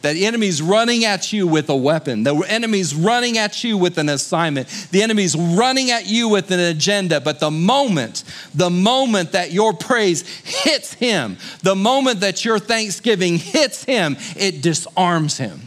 The 0.00 0.26
enemy's 0.26 0.62
running 0.62 1.04
at 1.04 1.32
you 1.32 1.46
with 1.46 1.68
a 1.68 1.76
weapon. 1.76 2.22
The 2.22 2.36
enemy's 2.46 2.94
running 2.94 3.36
at 3.36 3.64
you 3.64 3.76
with 3.76 3.98
an 3.98 4.08
assignment. 4.08 4.68
The 4.92 5.02
enemy's 5.02 5.34
running 5.34 5.90
at 5.90 6.06
you 6.06 6.28
with 6.28 6.52
an 6.52 6.60
agenda. 6.60 7.20
But 7.20 7.40
the 7.40 7.50
moment, 7.50 8.22
the 8.54 8.70
moment 8.70 9.32
that 9.32 9.50
your 9.50 9.72
praise 9.72 10.22
hits 10.44 10.94
him, 10.94 11.36
the 11.62 11.74
moment 11.74 12.20
that 12.20 12.44
your 12.44 12.60
thanksgiving 12.60 13.38
hits 13.38 13.82
him, 13.84 14.16
it 14.36 14.62
disarms 14.62 15.38
him. 15.38 15.62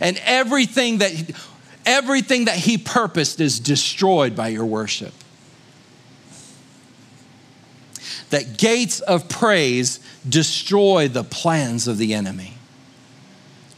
And 0.00 0.20
everything 0.24 0.98
that 0.98 1.12
everything 1.86 2.44
that 2.44 2.56
he 2.56 2.78
purposed 2.78 3.40
is 3.40 3.58
destroyed 3.58 4.36
by 4.36 4.48
your 4.48 4.66
worship. 4.66 5.14
That 8.30 8.58
gates 8.58 9.00
of 9.00 9.28
praise 9.28 10.00
destroy 10.28 11.08
the 11.08 11.24
plans 11.24 11.88
of 11.88 11.98
the 11.98 12.14
enemy. 12.14 12.54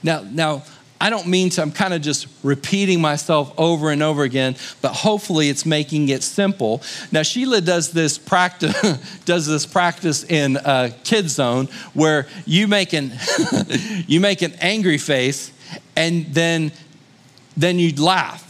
Now, 0.02 0.23
now 0.23 0.64
I 1.00 1.09
don't 1.09 1.28
mean 1.28 1.49
to, 1.50 1.62
I'm 1.62 1.73
kind 1.73 1.95
of 1.95 2.02
just 2.02 2.26
repeating 2.42 3.00
myself 3.00 3.54
over 3.57 3.90
and 3.90 4.02
over 4.02 4.23
again, 4.23 4.54
but 4.83 4.92
hopefully 4.92 5.49
it's 5.49 5.64
making 5.64 6.11
it 6.11 6.23
simple. 6.23 6.83
Now, 7.11 7.23
Sheila 7.23 7.62
does 7.62 7.90
this 7.92 8.19
practice, 8.19 9.21
does 9.25 9.47
this 9.47 9.64
practice 9.64 10.25
in 10.25 10.59
uh, 10.59 10.90
Kid 11.02 11.30
Zone 11.30 11.69
where 11.95 12.26
you 12.45 12.69
make 12.69 12.92
an, 12.92 13.12
you 14.07 14.21
make 14.21 14.42
an 14.42 14.52
angry 14.61 14.99
face 14.99 15.52
and 15.97 16.26
then, 16.35 16.71
then 17.57 17.78
you 17.78 17.95
laugh. 17.95 18.47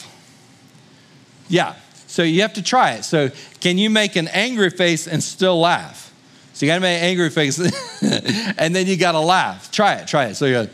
Yeah, 1.49 1.77
so 2.21 2.25
you 2.25 2.43
have 2.43 2.53
to 2.53 2.63
try 2.63 2.93
it. 2.93 3.05
So, 3.07 3.31
can 3.61 3.79
you 3.79 3.89
make 3.89 4.15
an 4.15 4.29
angry 4.29 4.69
face 4.69 5.07
and 5.07 5.23
still 5.23 5.59
laugh? 5.59 6.13
So 6.53 6.67
you 6.67 6.71
got 6.71 6.75
to 6.75 6.83
make 6.83 6.99
an 6.99 7.05
angry 7.09 7.31
face, 7.31 7.59
and 8.59 8.77
then 8.77 8.87
you 8.87 8.99
got 8.99 9.13
to 9.13 9.21
laugh. 9.21 9.73
Try 9.73 9.95
it, 9.95 10.07
try 10.07 10.27
it. 10.27 10.35
So 10.35 10.45
you 10.45 10.53
go, 10.53 10.67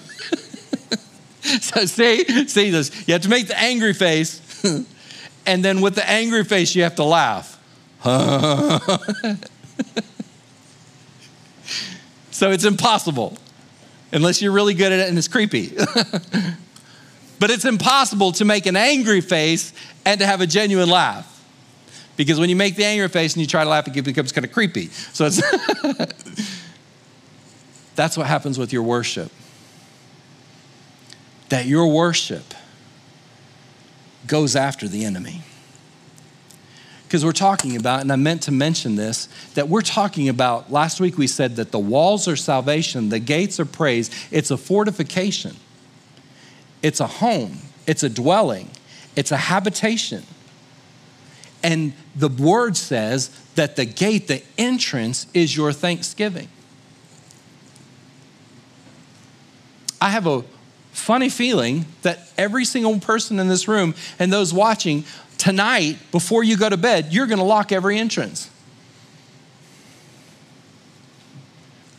so 1.60 1.84
see, 1.84 2.48
see 2.48 2.70
this. 2.70 3.06
You 3.06 3.12
have 3.14 3.22
to 3.22 3.28
make 3.28 3.46
the 3.46 3.56
angry 3.56 3.92
face, 3.92 4.64
and 5.46 5.64
then 5.64 5.80
with 5.80 5.94
the 5.94 6.10
angry 6.10 6.42
face, 6.42 6.74
you 6.74 6.82
have 6.82 6.96
to 6.96 7.04
laugh. 7.04 7.56
so 12.32 12.50
it's 12.50 12.64
impossible 12.64 13.38
unless 14.10 14.42
you're 14.42 14.50
really 14.50 14.74
good 14.74 14.90
at 14.90 14.98
it 14.98 15.08
and 15.08 15.16
it's 15.16 15.28
creepy. 15.28 15.76
But 17.44 17.50
it's 17.50 17.66
impossible 17.66 18.32
to 18.32 18.42
make 18.42 18.64
an 18.64 18.74
angry 18.74 19.20
face 19.20 19.74
and 20.06 20.18
to 20.18 20.24
have 20.24 20.40
a 20.40 20.46
genuine 20.46 20.88
laugh. 20.88 21.44
Because 22.16 22.40
when 22.40 22.48
you 22.48 22.56
make 22.56 22.74
the 22.74 22.86
angry 22.86 23.06
face 23.08 23.34
and 23.34 23.42
you 23.42 23.46
try 23.46 23.62
to 23.62 23.68
laugh, 23.68 23.86
it 23.86 24.02
becomes 24.02 24.32
kind 24.32 24.46
of 24.46 24.50
creepy. 24.50 24.86
So 24.86 25.26
it's 25.26 25.42
that's 27.94 28.16
what 28.16 28.28
happens 28.28 28.58
with 28.58 28.72
your 28.72 28.82
worship. 28.82 29.30
That 31.50 31.66
your 31.66 31.88
worship 31.88 32.54
goes 34.26 34.56
after 34.56 34.88
the 34.88 35.04
enemy. 35.04 35.42
Because 37.02 37.26
we're 37.26 37.32
talking 37.32 37.76
about, 37.76 38.00
and 38.00 38.10
I 38.10 38.16
meant 38.16 38.40
to 38.44 38.52
mention 38.52 38.96
this, 38.96 39.28
that 39.52 39.68
we're 39.68 39.82
talking 39.82 40.30
about, 40.30 40.72
last 40.72 40.98
week 40.98 41.18
we 41.18 41.26
said 41.26 41.56
that 41.56 41.72
the 41.72 41.78
walls 41.78 42.26
are 42.26 42.36
salvation, 42.36 43.10
the 43.10 43.18
gates 43.18 43.60
are 43.60 43.66
praise, 43.66 44.08
it's 44.30 44.50
a 44.50 44.56
fortification, 44.56 45.56
it's 46.84 47.00
a 47.00 47.06
home, 47.06 47.56
it's 47.86 48.02
a 48.02 48.10
dwelling, 48.10 48.70
it's 49.16 49.32
a 49.32 49.38
habitation. 49.38 50.22
And 51.62 51.94
the 52.14 52.28
word 52.28 52.76
says 52.76 53.30
that 53.54 53.76
the 53.76 53.86
gate, 53.86 54.28
the 54.28 54.42
entrance, 54.58 55.26
is 55.32 55.56
your 55.56 55.72
thanksgiving. 55.72 56.48
I 59.98 60.10
have 60.10 60.26
a 60.26 60.44
funny 60.92 61.30
feeling 61.30 61.86
that 62.02 62.30
every 62.36 62.66
single 62.66 63.00
person 63.00 63.40
in 63.40 63.48
this 63.48 63.66
room 63.66 63.94
and 64.18 64.30
those 64.30 64.52
watching 64.52 65.04
tonight, 65.38 65.96
before 66.12 66.44
you 66.44 66.58
go 66.58 66.68
to 66.68 66.76
bed, 66.76 67.14
you're 67.14 67.26
going 67.26 67.38
to 67.38 67.44
lock 67.44 67.72
every 67.72 67.98
entrance. 67.98 68.50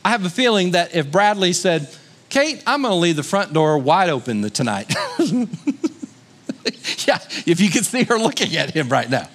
I 0.03 0.09
have 0.09 0.23
a 0.23 0.29
feeling 0.29 0.71
that 0.71 0.93
if 0.93 1.11
Bradley 1.11 1.53
said, 1.53 1.89
Kate, 2.35 2.61
I'm 2.67 2.81
going 2.81 2.91
to 2.91 2.97
leave 2.97 3.15
the 3.15 3.23
front 3.23 3.53
door 3.53 3.77
wide 3.77 4.09
open 4.09 4.41
tonight. 4.49 4.93
yeah, 5.19 5.37
if 7.45 7.61
you 7.61 7.69
could 7.69 7.85
see 7.85 8.03
her 8.03 8.17
looking 8.19 8.57
at 8.57 8.71
him 8.71 8.89
right 8.89 9.09
now. 9.09 9.29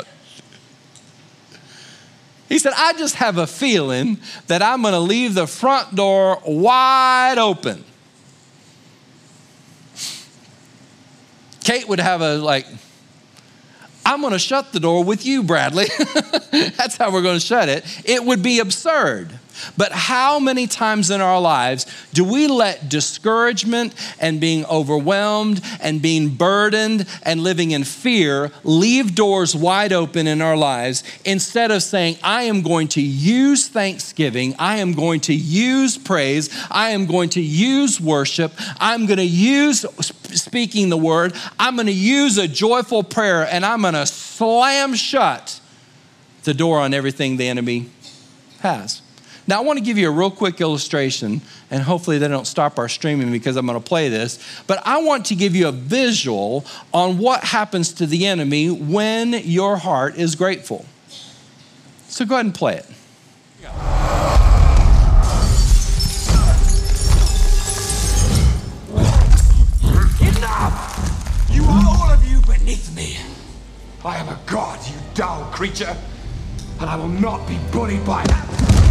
He 2.51 2.59
said, 2.59 2.75
I 2.77 2.93
just 2.93 3.15
have 3.15 3.39
a 3.39 3.47
feeling 3.47 4.19
that 4.49 4.61
I'm 4.61 4.83
going 4.83 4.93
to 4.93 5.01
leave 5.01 5.33
the 5.33 5.47
front 5.47 5.95
door 5.95 6.43
wide 6.45 7.39
open. 7.39 7.87
Kate 11.65 11.89
would 11.89 12.01
have 12.01 12.21
a 12.21 12.37
like, 12.37 12.67
I'm 14.05 14.21
going 14.21 14.35
to 14.35 14.39
shut 14.39 14.75
the 14.75 14.81
door 14.81 15.05
with 15.05 15.25
you, 15.25 15.43
Bradley. 15.43 15.87
That's 16.53 16.99
how 16.99 17.11
we're 17.11 17.23
going 17.23 17.41
to 17.41 17.47
shut 17.47 17.71
it. 17.71 17.83
It 18.05 18.23
would 18.23 18.43
be 18.43 18.59
absurd. 18.59 19.40
But 19.77 19.93
how 19.93 20.39
many 20.39 20.67
times 20.67 21.11
in 21.11 21.21
our 21.21 21.41
lives 21.41 21.87
do 22.13 22.25
we 22.25 22.47
let 22.47 22.89
discouragement 22.89 23.95
and 24.19 24.41
being 24.41 24.65
overwhelmed 24.67 25.61
and 25.81 26.03
being 26.03 26.31
burdened 26.31 27.07
and 27.23 27.43
living 27.43 27.71
in 27.71 27.85
fear 27.85 28.51
leave 28.65 29.15
doors 29.15 29.55
wide 29.55 29.93
open 29.93 30.27
in 30.27 30.41
our 30.43 30.57
lives 30.57 31.03
instead 31.25 31.71
of 31.71 31.83
saying, 31.83 32.17
I 32.23 32.45
am 32.45 32.63
going 32.63 32.89
to 32.89 33.01
use 33.01 33.69
thanksgiving, 33.69 34.55
I 34.59 34.77
am 34.77 34.93
going 34.93 35.21
to 35.23 35.35
use 35.35 35.99
praise, 35.99 36.49
I 36.71 36.91
am 36.91 37.07
going 37.07 37.31
to 37.31 37.41
use 37.41 38.01
worship, 38.01 38.53
I'm 38.79 39.07
going 39.07 39.19
to 39.19 39.25
use 39.25 39.85
speaking 40.37 40.89
the 40.89 40.97
word, 40.97 41.35
I'm 41.59 41.77
going 41.77 41.87
to 41.87 41.93
use 41.93 42.39
a 42.39 42.49
joyful 42.49 43.03
prayer, 43.03 43.47
and 43.51 43.65
I'm 43.65 43.83
going 43.83 43.95
to 43.95 44.07
slam 44.07 44.95
shut 44.95 45.61
the 46.45 46.55
door 46.55 46.79
on 46.79 46.95
everything 46.95 47.37
the 47.37 47.49
enemy 47.49 47.91
has. 48.61 49.00
Now, 49.51 49.59
I 49.59 49.65
want 49.65 49.81
to 49.81 49.85
give 49.85 49.99
you 49.99 50.07
a 50.07 50.13
real 50.13 50.31
quick 50.31 50.61
illustration, 50.61 51.41
and 51.73 51.83
hopefully 51.83 52.19
they 52.19 52.29
don't 52.29 52.47
stop 52.47 52.79
our 52.79 52.89
streaming 52.89 53.33
because 53.33 53.57
I'm 53.57 53.67
going 53.67 53.77
to 53.77 53.85
play 53.85 54.09
this. 54.09 54.39
But 54.69 54.81
I 54.87 55.03
want 55.03 55.27
to 55.27 55.35
give 55.35 55.57
you 55.57 55.67
a 55.67 55.73
visual 55.73 56.65
on 56.95 57.19
what 57.19 57.43
happens 57.43 57.93
to 57.95 58.07
the 58.07 58.27
enemy 58.27 58.71
when 58.71 59.33
your 59.33 59.77
heart 59.77 60.15
is 60.17 60.37
grateful. 60.37 60.87
So 62.07 62.25
go 62.25 62.37
ahead 62.37 62.47
and 62.47 62.55
play 62.55 62.77
it. 62.77 62.87
Enough! 70.39 71.49
You 71.51 71.65
are 71.65 71.85
all 71.89 72.13
of 72.13 72.25
you 72.25 72.41
beneath 72.43 72.95
me. 72.95 73.17
I 74.05 74.17
am 74.19 74.29
a 74.29 74.39
god, 74.47 74.79
you 74.87 74.95
dull 75.15 75.43
creature, 75.47 75.97
and 76.79 76.89
I 76.89 76.95
will 76.95 77.09
not 77.09 77.49
be 77.49 77.59
bullied 77.73 78.07
by 78.07 78.23
that. 78.29 78.90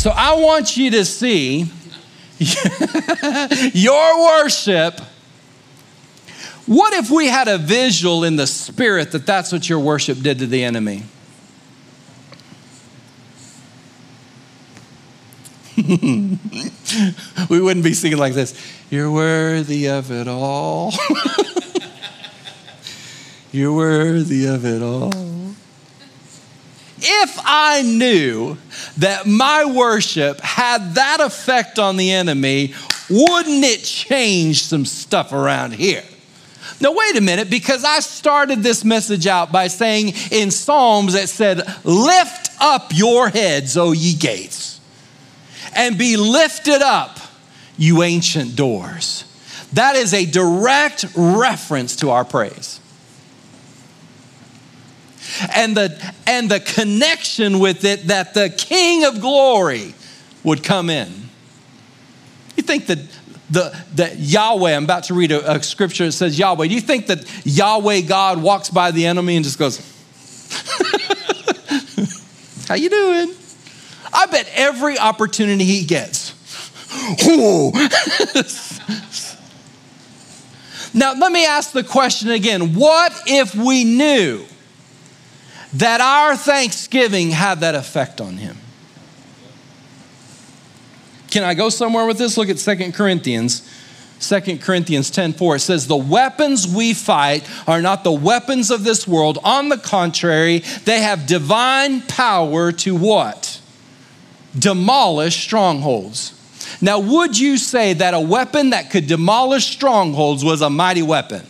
So 0.00 0.10
I 0.10 0.34
want 0.34 0.78
you 0.78 0.90
to 0.92 1.04
see 1.04 1.70
your 3.74 4.24
worship. 4.24 4.98
What 6.64 6.94
if 6.94 7.10
we 7.10 7.26
had 7.26 7.48
a 7.48 7.58
visual 7.58 8.24
in 8.24 8.36
the 8.36 8.46
spirit 8.46 9.12
that 9.12 9.26
that's 9.26 9.52
what 9.52 9.68
your 9.68 9.78
worship 9.78 10.20
did 10.20 10.38
to 10.38 10.46
the 10.46 10.64
enemy? 10.64 11.02
we 17.50 17.60
wouldn't 17.60 17.84
be 17.84 17.92
singing 17.92 18.16
like 18.16 18.32
this. 18.32 18.54
You're 18.88 19.10
worthy 19.10 19.88
of 19.88 20.10
it 20.10 20.28
all. 20.28 20.94
You're 23.52 23.74
worthy 23.74 24.46
of 24.46 24.64
it 24.64 24.80
all. 24.82 25.49
If 27.02 27.38
I 27.44 27.82
knew 27.82 28.56
that 28.98 29.26
my 29.26 29.64
worship 29.64 30.40
had 30.40 30.94
that 30.94 31.20
effect 31.20 31.78
on 31.78 31.96
the 31.96 32.12
enemy, 32.12 32.74
wouldn't 33.08 33.64
it 33.64 33.82
change 33.82 34.64
some 34.64 34.84
stuff 34.84 35.32
around 35.32 35.74
here? 35.74 36.04
Now, 36.80 36.92
wait 36.92 37.16
a 37.16 37.20
minute, 37.20 37.50
because 37.50 37.84
I 37.84 38.00
started 38.00 38.62
this 38.62 38.84
message 38.84 39.26
out 39.26 39.52
by 39.52 39.66
saying 39.66 40.14
in 40.30 40.50
Psalms 40.50 41.14
it 41.14 41.28
said, 41.28 41.58
Lift 41.84 42.50
up 42.60 42.90
your 42.94 43.28
heads, 43.28 43.76
O 43.76 43.92
ye 43.92 44.14
gates, 44.14 44.80
and 45.74 45.98
be 45.98 46.16
lifted 46.16 46.80
up, 46.80 47.18
you 47.76 48.02
ancient 48.02 48.56
doors. 48.56 49.24
That 49.74 49.96
is 49.96 50.14
a 50.14 50.24
direct 50.24 51.06
reference 51.14 51.96
to 51.96 52.10
our 52.10 52.24
praise 52.24 52.79
and 55.54 55.76
the, 55.76 56.14
and 56.26 56.50
the 56.50 56.60
connection 56.60 57.58
with 57.58 57.84
it 57.84 58.08
that 58.08 58.34
the 58.34 58.50
King 58.50 59.04
of 59.04 59.20
glory 59.20 59.94
would 60.42 60.62
come 60.62 60.90
in. 60.90 61.08
You 62.56 62.62
think 62.62 62.86
that 62.86 62.98
the, 63.50 63.76
that 63.94 64.18
Yahweh, 64.18 64.76
I'm 64.76 64.84
about 64.84 65.04
to 65.04 65.14
read 65.14 65.32
a, 65.32 65.56
a 65.56 65.62
scripture 65.62 66.04
that 66.06 66.12
says 66.12 66.38
Yahweh. 66.38 66.68
Do 66.68 66.74
you 66.74 66.80
think 66.80 67.08
that 67.08 67.24
Yahweh 67.44 68.02
God 68.02 68.42
walks 68.42 68.70
by 68.70 68.92
the 68.92 69.06
enemy 69.06 69.36
and 69.36 69.44
just 69.44 69.58
goes, 69.58 69.78
How 72.68 72.76
you 72.76 72.88
doing? 72.88 73.34
I 74.12 74.26
bet 74.26 74.48
every 74.54 74.98
opportunity 74.98 75.64
he 75.64 75.84
gets. 75.84 76.34
now, 80.94 81.14
let 81.14 81.32
me 81.32 81.46
ask 81.46 81.72
the 81.72 81.84
question 81.84 82.30
again. 82.30 82.74
What 82.74 83.12
if 83.26 83.54
we 83.54 83.84
knew 83.84 84.44
that 85.74 86.00
our 86.00 86.36
thanksgiving 86.36 87.30
had 87.30 87.60
that 87.60 87.74
effect 87.74 88.20
on 88.20 88.36
him. 88.36 88.56
Can 91.30 91.44
I 91.44 91.54
go 91.54 91.68
somewhere 91.68 92.06
with 92.06 92.18
this? 92.18 92.36
Look 92.36 92.48
at 92.48 92.58
Second 92.58 92.94
Corinthians. 92.94 93.68
2 94.20 94.58
Corinthians 94.58 95.10
10 95.10 95.32
4, 95.32 95.56
it 95.56 95.60
says, 95.60 95.86
The 95.86 95.96
weapons 95.96 96.66
we 96.66 96.92
fight 96.92 97.48
are 97.66 97.80
not 97.80 98.04
the 98.04 98.12
weapons 98.12 98.70
of 98.70 98.84
this 98.84 99.08
world. 99.08 99.38
On 99.44 99.68
the 99.68 99.78
contrary, 99.78 100.58
they 100.84 101.00
have 101.00 101.26
divine 101.26 102.02
power 102.02 102.70
to 102.72 102.94
what? 102.94 103.60
Demolish 104.58 105.42
strongholds. 105.42 106.36
Now, 106.82 106.98
would 106.98 107.38
you 107.38 107.56
say 107.56 107.94
that 107.94 108.12
a 108.12 108.20
weapon 108.20 108.70
that 108.70 108.90
could 108.90 109.06
demolish 109.06 109.66
strongholds 109.66 110.44
was 110.44 110.60
a 110.60 110.70
mighty 110.70 111.02
weapon? 111.02 111.46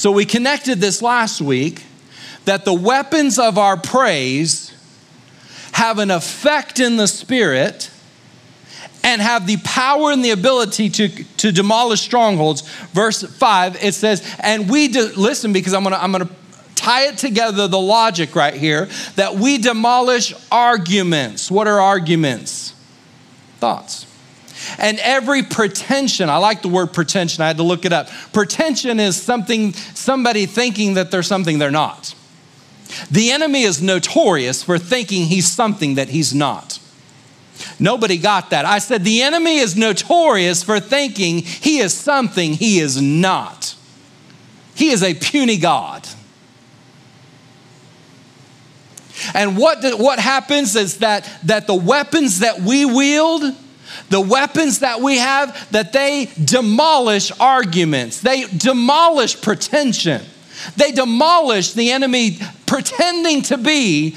So 0.00 0.10
we 0.10 0.24
connected 0.24 0.80
this 0.80 1.02
last 1.02 1.42
week 1.42 1.84
that 2.46 2.64
the 2.64 2.72
weapons 2.72 3.38
of 3.38 3.58
our 3.58 3.76
praise 3.76 4.72
have 5.72 5.98
an 5.98 6.10
effect 6.10 6.80
in 6.80 6.96
the 6.96 7.06
spirit 7.06 7.90
and 9.04 9.20
have 9.20 9.46
the 9.46 9.58
power 9.58 10.10
and 10.10 10.24
the 10.24 10.30
ability 10.30 10.88
to, 10.88 11.08
to 11.36 11.52
demolish 11.52 12.00
strongholds. 12.00 12.62
Verse 12.92 13.22
5, 13.22 13.84
it 13.84 13.92
says, 13.92 14.26
and 14.42 14.70
we, 14.70 14.88
de- 14.88 15.12
listen 15.20 15.52
because 15.52 15.74
I'm 15.74 15.82
gonna, 15.82 15.96
I'm 15.96 16.12
gonna 16.12 16.30
tie 16.76 17.08
it 17.08 17.18
together, 17.18 17.68
the 17.68 17.78
logic 17.78 18.34
right 18.34 18.54
here, 18.54 18.88
that 19.16 19.34
we 19.34 19.58
demolish 19.58 20.32
arguments. 20.50 21.50
What 21.50 21.68
are 21.68 21.78
arguments? 21.78 22.72
Thoughts. 23.58 24.09
And 24.78 24.98
every 25.00 25.42
pretension, 25.42 26.28
I 26.28 26.36
like 26.36 26.62
the 26.62 26.68
word 26.68 26.92
pretension, 26.92 27.42
I 27.42 27.46
had 27.46 27.56
to 27.58 27.62
look 27.62 27.84
it 27.84 27.92
up. 27.92 28.08
Pretension 28.32 29.00
is 29.00 29.20
something, 29.20 29.72
somebody 29.72 30.46
thinking 30.46 30.94
that 30.94 31.10
they're 31.10 31.22
something 31.22 31.58
they're 31.58 31.70
not. 31.70 32.14
The 33.10 33.30
enemy 33.30 33.62
is 33.62 33.80
notorious 33.80 34.62
for 34.62 34.78
thinking 34.78 35.26
he's 35.26 35.50
something 35.50 35.94
that 35.94 36.08
he's 36.08 36.34
not. 36.34 36.78
Nobody 37.78 38.18
got 38.18 38.50
that. 38.50 38.64
I 38.64 38.78
said, 38.78 39.04
the 39.04 39.22
enemy 39.22 39.58
is 39.58 39.76
notorious 39.76 40.62
for 40.62 40.80
thinking 40.80 41.38
he 41.38 41.78
is 41.78 41.94
something 41.94 42.54
he 42.54 42.78
is 42.78 43.00
not. 43.00 43.74
He 44.74 44.90
is 44.90 45.02
a 45.02 45.14
puny 45.14 45.58
God. 45.58 46.08
And 49.34 49.56
what, 49.56 49.82
what 49.98 50.18
happens 50.18 50.76
is 50.76 50.98
that, 50.98 51.30
that 51.44 51.66
the 51.66 51.74
weapons 51.74 52.38
that 52.40 52.60
we 52.60 52.84
wield, 52.84 53.42
the 54.10 54.20
weapons 54.20 54.80
that 54.80 55.00
we 55.00 55.18
have, 55.18 55.70
that 55.70 55.92
they 55.92 56.30
demolish 56.44 57.32
arguments, 57.40 58.20
they 58.20 58.44
demolish 58.44 59.40
pretension, 59.40 60.20
they 60.76 60.92
demolish 60.92 61.72
the 61.72 61.90
enemy 61.90 62.38
pretending 62.66 63.42
to 63.42 63.56
be 63.56 64.16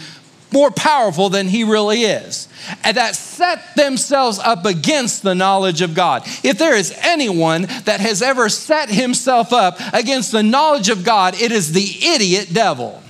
more 0.52 0.72
powerful 0.72 1.30
than 1.30 1.48
he 1.48 1.64
really 1.64 2.04
is. 2.04 2.48
And 2.84 2.96
that 2.98 3.16
set 3.16 3.76
themselves 3.76 4.40
up 4.40 4.66
against 4.66 5.24
the 5.24 5.36
knowledge 5.36 5.82
of 5.82 5.96
God. 5.96 6.24
If 6.44 6.58
there 6.58 6.76
is 6.76 6.96
anyone 7.02 7.64
that 7.86 8.00
has 8.00 8.22
ever 8.22 8.50
set 8.50 8.90
himself 8.90 9.52
up 9.52 9.78
against 9.94 10.32
the 10.32 10.44
knowledge 10.44 10.90
of 10.90 11.04
God, 11.04 11.40
it 11.42 11.52
is 11.52 11.74
the 11.74 12.08
idiot 12.14 12.54
devil. 12.54 13.03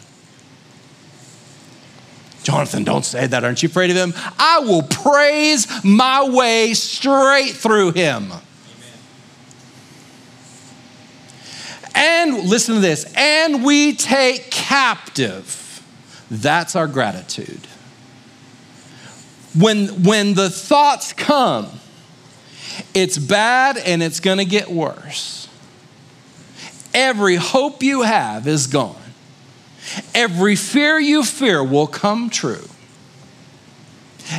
Jonathan, 2.43 2.83
don't 2.83 3.05
say 3.05 3.27
that. 3.27 3.43
Aren't 3.43 3.63
you 3.63 3.69
afraid 3.69 3.89
of 3.89 3.95
him? 3.95 4.13
I 4.37 4.59
will 4.59 4.83
praise 4.83 5.67
my 5.83 6.29
way 6.29 6.73
straight 6.73 7.51
through 7.51 7.91
him. 7.91 8.31
And 11.95 12.49
listen 12.49 12.75
to 12.75 12.81
this, 12.81 13.11
and 13.15 13.63
we 13.63 13.95
take 13.95 14.49
captive 14.51 15.63
that's 16.33 16.75
our 16.75 16.87
gratitude. 16.87 17.67
When, 19.55 20.03
when 20.03 20.33
the 20.33 20.49
thoughts 20.49 21.13
come, 21.13 21.69
it's 22.95 23.19
bad 23.19 23.77
and 23.77 24.01
it's 24.01 24.19
going 24.19 24.39
to 24.39 24.45
get 24.45 24.71
worse. 24.71 25.47
Every 26.91 27.35
hope 27.35 27.83
you 27.83 28.01
have 28.01 28.47
is 28.47 28.65
gone. 28.65 29.02
Every 30.13 30.55
fear 30.55 30.99
you 30.99 31.23
fear 31.23 31.63
will 31.63 31.87
come 31.87 32.29
true. 32.29 32.67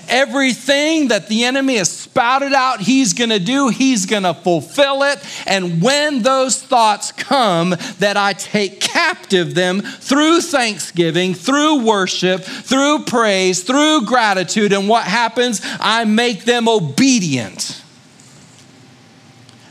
Everything 0.08 1.08
that 1.08 1.28
the 1.28 1.44
enemy 1.44 1.76
has 1.76 1.90
spouted 1.90 2.52
out 2.52 2.80
he's 2.80 3.12
gonna 3.12 3.38
do, 3.38 3.68
he's 3.68 4.06
gonna 4.06 4.34
fulfill 4.34 5.02
it. 5.02 5.18
And 5.46 5.82
when 5.82 6.22
those 6.22 6.60
thoughts 6.60 7.12
come, 7.12 7.76
that 7.98 8.16
I 8.16 8.32
take 8.32 8.80
captive 8.80 9.54
them 9.54 9.82
through 9.82 10.40
thanksgiving, 10.40 11.34
through 11.34 11.84
worship, 11.84 12.42
through 12.42 13.04
praise, 13.04 13.62
through 13.62 14.06
gratitude. 14.06 14.72
And 14.72 14.88
what 14.88 15.04
happens? 15.04 15.60
I 15.80 16.04
make 16.04 16.44
them 16.44 16.68
obedient. 16.68 17.82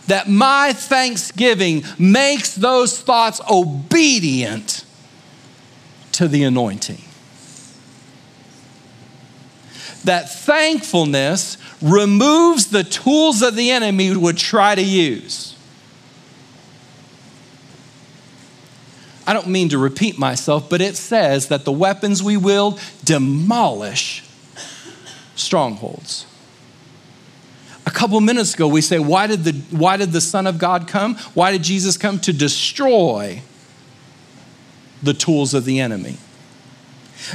That 0.07 0.29
my 0.29 0.73
thanksgiving 0.73 1.83
makes 1.97 2.53
those 2.53 2.99
thoughts 2.99 3.41
obedient 3.49 4.85
to 6.13 6.27
the 6.27 6.43
anointing 6.43 7.01
that 10.03 10.31
thankfulness 10.31 11.57
removes 11.81 12.67
the 12.67 12.83
tools 12.83 13.39
that 13.39 13.55
the 13.55 13.71
enemy 13.71 14.15
would 14.15 14.37
try 14.37 14.75
to 14.75 14.81
use. 14.81 15.55
I 19.25 19.33
don't 19.33 19.47
mean 19.47 19.69
to 19.69 19.77
repeat 19.77 20.19
myself, 20.19 20.69
but 20.69 20.81
it 20.81 20.97
says 20.97 21.47
that 21.47 21.63
the 21.63 21.71
weapons 21.71 22.21
we 22.21 22.35
wield 22.35 22.79
demolish 23.03 24.23
strongholds. 25.35 26.25
A 27.85 27.91
couple 27.91 28.19
minutes 28.21 28.53
ago, 28.53 28.67
we 28.67 28.81
say, 28.81 28.99
why 28.99 29.27
did, 29.27 29.45
the, 29.45 29.53
why 29.75 29.97
did 29.97 30.11
the 30.11 30.21
Son 30.21 30.47
of 30.47 30.57
God 30.57 30.87
come? 30.87 31.15
Why 31.33 31.51
did 31.51 31.63
Jesus 31.63 31.97
come? 31.97 32.19
To 32.19 32.33
destroy 32.33 33.41
the 35.03 35.13
tools 35.13 35.53
of 35.53 35.65
the 35.65 35.79
enemy 35.79 36.17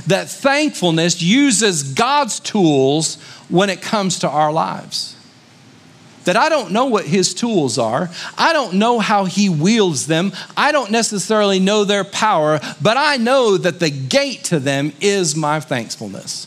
that 0.06 0.28
thankfulness 0.28 1.22
uses 1.22 1.82
God's 1.82 2.40
tools 2.40 3.16
when 3.48 3.70
it 3.70 3.80
comes 3.80 4.18
to 4.20 4.28
our 4.28 4.52
lives. 4.52 5.16
That 6.24 6.36
I 6.36 6.50
don't 6.50 6.72
know 6.72 6.86
what 6.86 7.06
his 7.06 7.32
tools 7.32 7.78
are. 7.78 8.10
I 8.36 8.52
don't 8.52 8.74
know 8.74 8.98
how 8.98 9.24
he 9.24 9.48
wields 9.48 10.06
them. 10.06 10.32
I 10.56 10.72
don't 10.72 10.90
necessarily 10.90 11.58
know 11.58 11.84
their 11.84 12.04
power, 12.04 12.60
but 12.82 12.98
I 12.98 13.16
know 13.16 13.56
that 13.56 13.80
the 13.80 13.88
gate 13.88 14.44
to 14.44 14.58
them 14.58 14.92
is 15.00 15.34
my 15.34 15.60
thankfulness. 15.60 16.46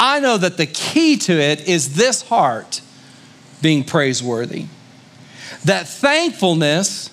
I 0.00 0.18
know 0.20 0.36
that 0.36 0.56
the 0.56 0.66
key 0.66 1.16
to 1.16 1.32
it 1.32 1.68
is 1.68 1.94
this 1.94 2.22
heart 2.22 2.80
being 3.62 3.84
praiseworthy. 3.84 4.66
That 5.64 5.88
thankfulness, 5.88 7.08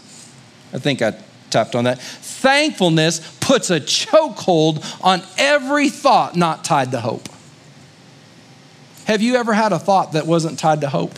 I 0.73 0.80
think 0.80 1.02
I 1.02 1.15
tapped 1.53 1.75
on 1.75 1.85
that. 1.85 2.01
Thankfulness 2.01 3.37
puts 3.39 3.69
a 3.69 3.79
chokehold 3.79 4.83
on 5.01 5.21
every 5.37 5.89
thought 5.89 6.35
not 6.35 6.65
tied 6.65 6.91
to 6.91 6.99
hope. 6.99 7.29
Have 9.05 9.21
you 9.21 9.35
ever 9.35 9.53
had 9.53 9.71
a 9.71 9.79
thought 9.79 10.13
that 10.13 10.27
wasn't 10.27 10.59
tied 10.59 10.81
to 10.81 10.89
hope? 10.89 11.17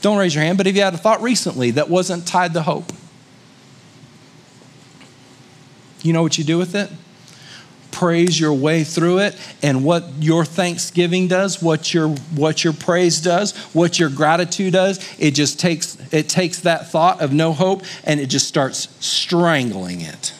Don't 0.00 0.18
raise 0.18 0.34
your 0.34 0.44
hand, 0.44 0.58
but 0.58 0.66
have 0.66 0.76
you 0.76 0.82
had 0.82 0.94
a 0.94 0.98
thought 0.98 1.22
recently 1.22 1.72
that 1.72 1.88
wasn't 1.88 2.26
tied 2.26 2.52
to 2.54 2.62
hope? 2.62 2.92
You 6.02 6.12
know 6.12 6.22
what 6.22 6.36
you 6.36 6.44
do 6.44 6.58
with 6.58 6.74
it? 6.74 6.90
Praise 8.04 8.38
your 8.38 8.52
way 8.52 8.84
through 8.84 9.18
it 9.18 9.34
and 9.62 9.82
what 9.82 10.04
your 10.20 10.44
thanksgiving 10.44 11.26
does 11.26 11.62
what 11.62 11.94
your 11.94 12.08
what 12.36 12.62
your 12.62 12.72
praise 12.72 13.20
does 13.20 13.56
what 13.72 13.98
your 13.98 14.10
gratitude 14.10 14.74
does 14.74 15.00
it 15.18 15.30
just 15.30 15.58
takes 15.58 15.96
it 16.12 16.28
takes 16.28 16.60
that 16.60 16.90
thought 16.90 17.20
of 17.20 17.32
no 17.32 17.52
hope 17.52 17.82
and 18.04 18.20
it 18.20 18.26
just 18.26 18.46
starts 18.46 18.88
strangling 19.04 20.00
it. 20.00 20.32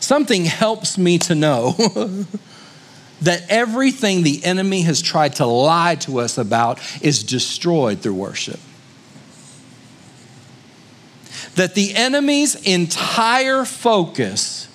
Something 0.00 0.44
helps 0.44 0.98
me 0.98 1.18
to 1.18 1.34
know 1.34 1.72
that 3.20 3.42
everything 3.48 4.22
the 4.22 4.44
enemy 4.44 4.82
has 4.82 5.00
tried 5.00 5.36
to 5.36 5.46
lie 5.46 5.94
to 5.96 6.18
us 6.18 6.38
about 6.38 6.80
is 7.02 7.22
destroyed 7.22 8.00
through 8.00 8.14
worship. 8.14 8.60
That 11.54 11.74
the 11.74 11.94
enemy's 11.94 12.54
entire 12.66 13.64
focus 13.64 14.68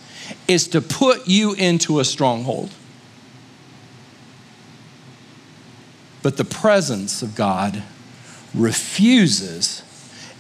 is 0.48 0.68
to 0.70 0.82
put 0.82 1.28
you 1.28 1.54
into 1.54 2.00
a 2.00 2.06
stronghold. 2.06 2.72
But 6.24 6.38
the 6.38 6.46
presence 6.46 7.22
of 7.22 7.36
God 7.36 7.84
refuses 8.54 9.84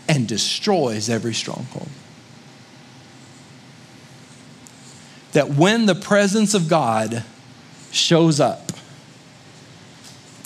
and 0.08 0.28
destroys 0.28 1.10
every 1.10 1.34
stronghold. 1.34 1.90
That 5.32 5.50
when 5.50 5.86
the 5.86 5.96
presence 5.96 6.54
of 6.54 6.68
God 6.68 7.24
shows 7.92 8.40
up, 8.40 8.72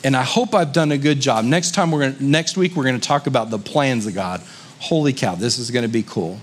and 0.03 0.15
I 0.15 0.21
hope 0.21 0.53
I've 0.53 0.71
done 0.71 0.91
a 0.91 0.99
good 0.99 1.19
job. 1.19 1.45
Next 1.45 1.73
time 1.73 1.89
we're 1.89 2.12
gonna, 2.12 2.23
next 2.23 2.58
week 2.58 2.75
we're 2.75 2.84
going 2.84 2.99
to 2.99 3.08
talk 3.08 3.25
about 3.25 3.49
the 3.49 3.58
plans 3.58 4.05
of 4.05 4.13
God. 4.13 4.41
Holy 4.79 5.13
cow, 5.13 5.34
this 5.34 5.58
is 5.58 5.71
going 5.71 5.84
to 5.84 5.89
be 5.89 6.03
cool. 6.03 6.39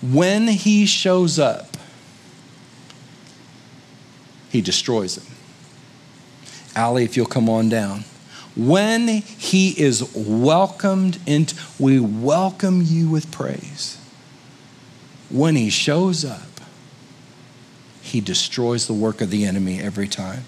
When 0.00 0.48
he 0.48 0.86
shows 0.86 1.38
up, 1.38 1.67
he 4.50 4.60
destroys 4.60 5.16
it. 5.16 5.24
Ali, 6.76 7.04
if 7.04 7.16
you'll 7.16 7.26
come 7.26 7.48
on 7.48 7.68
down. 7.68 8.04
When 8.56 9.08
he 9.08 9.70
is 9.80 10.14
welcomed 10.14 11.20
into, 11.26 11.54
we 11.78 12.00
welcome 12.00 12.82
you 12.82 13.08
with 13.08 13.30
praise. 13.30 13.98
When 15.30 15.54
he 15.54 15.70
shows 15.70 16.24
up, 16.24 16.42
he 18.00 18.20
destroys 18.20 18.86
the 18.86 18.94
work 18.94 19.20
of 19.20 19.30
the 19.30 19.44
enemy 19.44 19.80
every 19.80 20.08
time. 20.08 20.44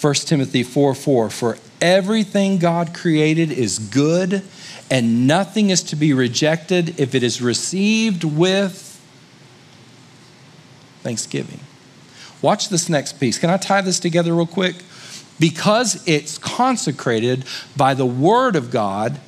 1 0.00 0.14
Timothy 0.14 0.62
4 0.62 0.94
4, 0.94 1.30
for 1.30 1.58
everything 1.80 2.58
God 2.58 2.94
created 2.94 3.50
is 3.50 3.78
good, 3.78 4.42
and 4.90 5.26
nothing 5.26 5.70
is 5.70 5.82
to 5.84 5.96
be 5.96 6.12
rejected 6.12 7.00
if 7.00 7.14
it 7.14 7.22
is 7.22 7.42
received 7.42 8.22
with 8.22 9.00
thanksgiving. 11.02 11.60
Watch 12.42 12.68
this 12.68 12.88
next 12.88 13.14
piece. 13.14 13.38
Can 13.38 13.50
I 13.50 13.56
tie 13.56 13.80
this 13.80 13.98
together 13.98 14.34
real 14.34 14.46
quick? 14.46 14.76
because 15.38 16.06
it's 16.06 16.38
consecrated 16.38 17.44
by 17.76 17.94
the 17.94 18.06
Word 18.06 18.56
of 18.56 18.70
God 18.70 19.20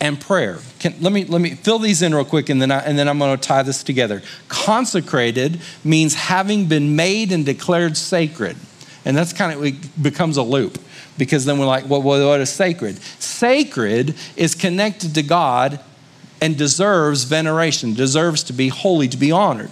and 0.00 0.20
prayer. 0.20 0.58
Can, 0.78 0.94
let, 1.00 1.12
me, 1.12 1.24
let 1.24 1.40
me 1.40 1.50
fill 1.54 1.78
these 1.78 2.02
in 2.02 2.14
real 2.14 2.24
quick 2.24 2.48
and 2.48 2.60
then, 2.60 2.70
I, 2.70 2.80
and 2.80 2.98
then 2.98 3.08
I'm 3.08 3.18
going 3.18 3.36
to 3.36 3.42
tie 3.42 3.62
this 3.62 3.82
together. 3.82 4.22
Consecrated 4.48 5.60
means 5.84 6.14
having 6.14 6.66
been 6.66 6.96
made 6.96 7.32
and 7.32 7.46
declared 7.46 7.96
sacred. 7.96 8.56
And 9.04 9.16
that's 9.16 9.32
kind 9.32 9.52
of, 9.52 9.64
it 9.64 10.02
becomes 10.02 10.36
a 10.36 10.42
loop 10.42 10.78
because 11.16 11.44
then 11.44 11.58
we're 11.58 11.66
like, 11.66 11.88
well, 11.88 12.02
what 12.02 12.40
is 12.40 12.50
sacred? 12.50 12.98
Sacred 13.20 14.14
is 14.36 14.54
connected 14.54 15.14
to 15.14 15.22
God 15.22 15.80
and 16.42 16.58
deserves 16.58 17.24
veneration, 17.24 17.94
deserves 17.94 18.42
to 18.44 18.52
be 18.52 18.68
holy, 18.68 19.08
to 19.08 19.16
be 19.16 19.32
honored. 19.32 19.70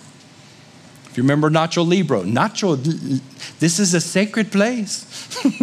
If 1.15 1.19
you 1.19 1.23
remember 1.23 1.49
Nacho 1.49 1.89
Libre, 1.89 2.23
Nacho, 2.23 2.75
this 3.61 3.79
is 3.79 3.95
a 3.95 4.01
sacred 4.01 4.51
place. 4.51 5.07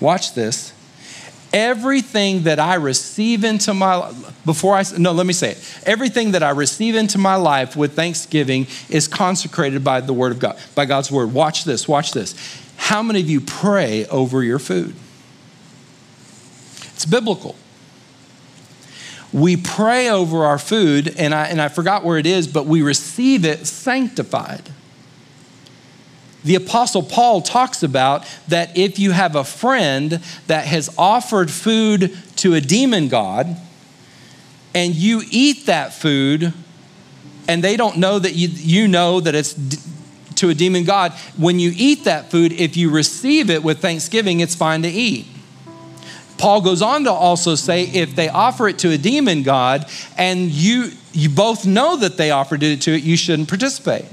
Watch 0.00 0.34
this. 0.34 0.72
Everything 1.52 2.42
that 2.42 2.58
I 2.58 2.74
receive 2.74 3.44
into 3.44 3.72
my 3.72 4.12
before 4.44 4.74
I 4.74 4.82
no, 4.98 5.12
let 5.12 5.26
me 5.26 5.32
say 5.32 5.52
it. 5.52 5.82
Everything 5.86 6.32
that 6.32 6.42
I 6.42 6.50
receive 6.50 6.96
into 6.96 7.18
my 7.18 7.36
life 7.36 7.76
with 7.76 7.94
thanksgiving 7.94 8.66
is 8.88 9.06
consecrated 9.06 9.84
by 9.84 10.00
the 10.00 10.12
word 10.12 10.32
of 10.32 10.40
God, 10.40 10.58
by 10.74 10.86
God's 10.86 11.08
word. 11.08 11.32
Watch 11.32 11.62
this, 11.62 11.86
watch 11.86 12.10
this. 12.10 12.34
How 12.76 13.00
many 13.00 13.20
of 13.20 13.30
you 13.30 13.40
pray 13.40 14.06
over 14.06 14.42
your 14.42 14.58
food? 14.58 14.96
It's 16.94 17.06
biblical. 17.06 17.54
We 19.32 19.56
pray 19.56 20.08
over 20.08 20.44
our 20.44 20.58
food, 20.58 21.14
and 21.16 21.34
I, 21.34 21.46
and 21.46 21.60
I 21.60 21.68
forgot 21.68 22.04
where 22.04 22.18
it 22.18 22.26
is, 22.26 22.48
but 22.48 22.66
we 22.66 22.82
receive 22.82 23.44
it 23.44 23.66
sanctified. 23.66 24.70
The 26.42 26.54
Apostle 26.54 27.02
Paul 27.02 27.42
talks 27.42 27.82
about 27.82 28.26
that 28.48 28.76
if 28.76 28.98
you 28.98 29.12
have 29.12 29.36
a 29.36 29.44
friend 29.44 30.20
that 30.46 30.64
has 30.66 30.92
offered 30.96 31.50
food 31.50 32.16
to 32.36 32.54
a 32.54 32.60
demon 32.60 33.08
god, 33.08 33.56
and 34.74 34.94
you 34.94 35.22
eat 35.30 35.66
that 35.66 35.92
food, 35.92 36.52
and 37.46 37.62
they 37.62 37.76
don't 37.76 37.98
know 37.98 38.18
that 38.18 38.34
you, 38.34 38.48
you 38.48 38.88
know 38.88 39.20
that 39.20 39.34
it's 39.34 39.54
to 40.36 40.48
a 40.48 40.54
demon 40.54 40.84
god, 40.84 41.12
when 41.36 41.58
you 41.58 41.72
eat 41.76 42.04
that 42.04 42.30
food, 42.30 42.52
if 42.52 42.76
you 42.76 42.90
receive 42.90 43.50
it 43.50 43.62
with 43.62 43.80
thanksgiving, 43.80 44.40
it's 44.40 44.54
fine 44.54 44.82
to 44.82 44.88
eat. 44.88 45.26
Paul 46.40 46.62
goes 46.62 46.82
on 46.82 47.04
to 47.04 47.12
also 47.12 47.54
say 47.54 47.84
if 47.84 48.16
they 48.16 48.28
offer 48.28 48.68
it 48.68 48.78
to 48.80 48.90
a 48.90 48.98
demon 48.98 49.42
god 49.42 49.86
and 50.16 50.50
you 50.50 50.92
you 51.12 51.28
both 51.28 51.66
know 51.66 51.96
that 51.96 52.16
they 52.16 52.30
offered 52.30 52.62
it 52.62 52.82
to 52.82 52.92
it, 52.92 53.02
you 53.02 53.16
shouldn't 53.16 53.48
participate. 53.48 54.06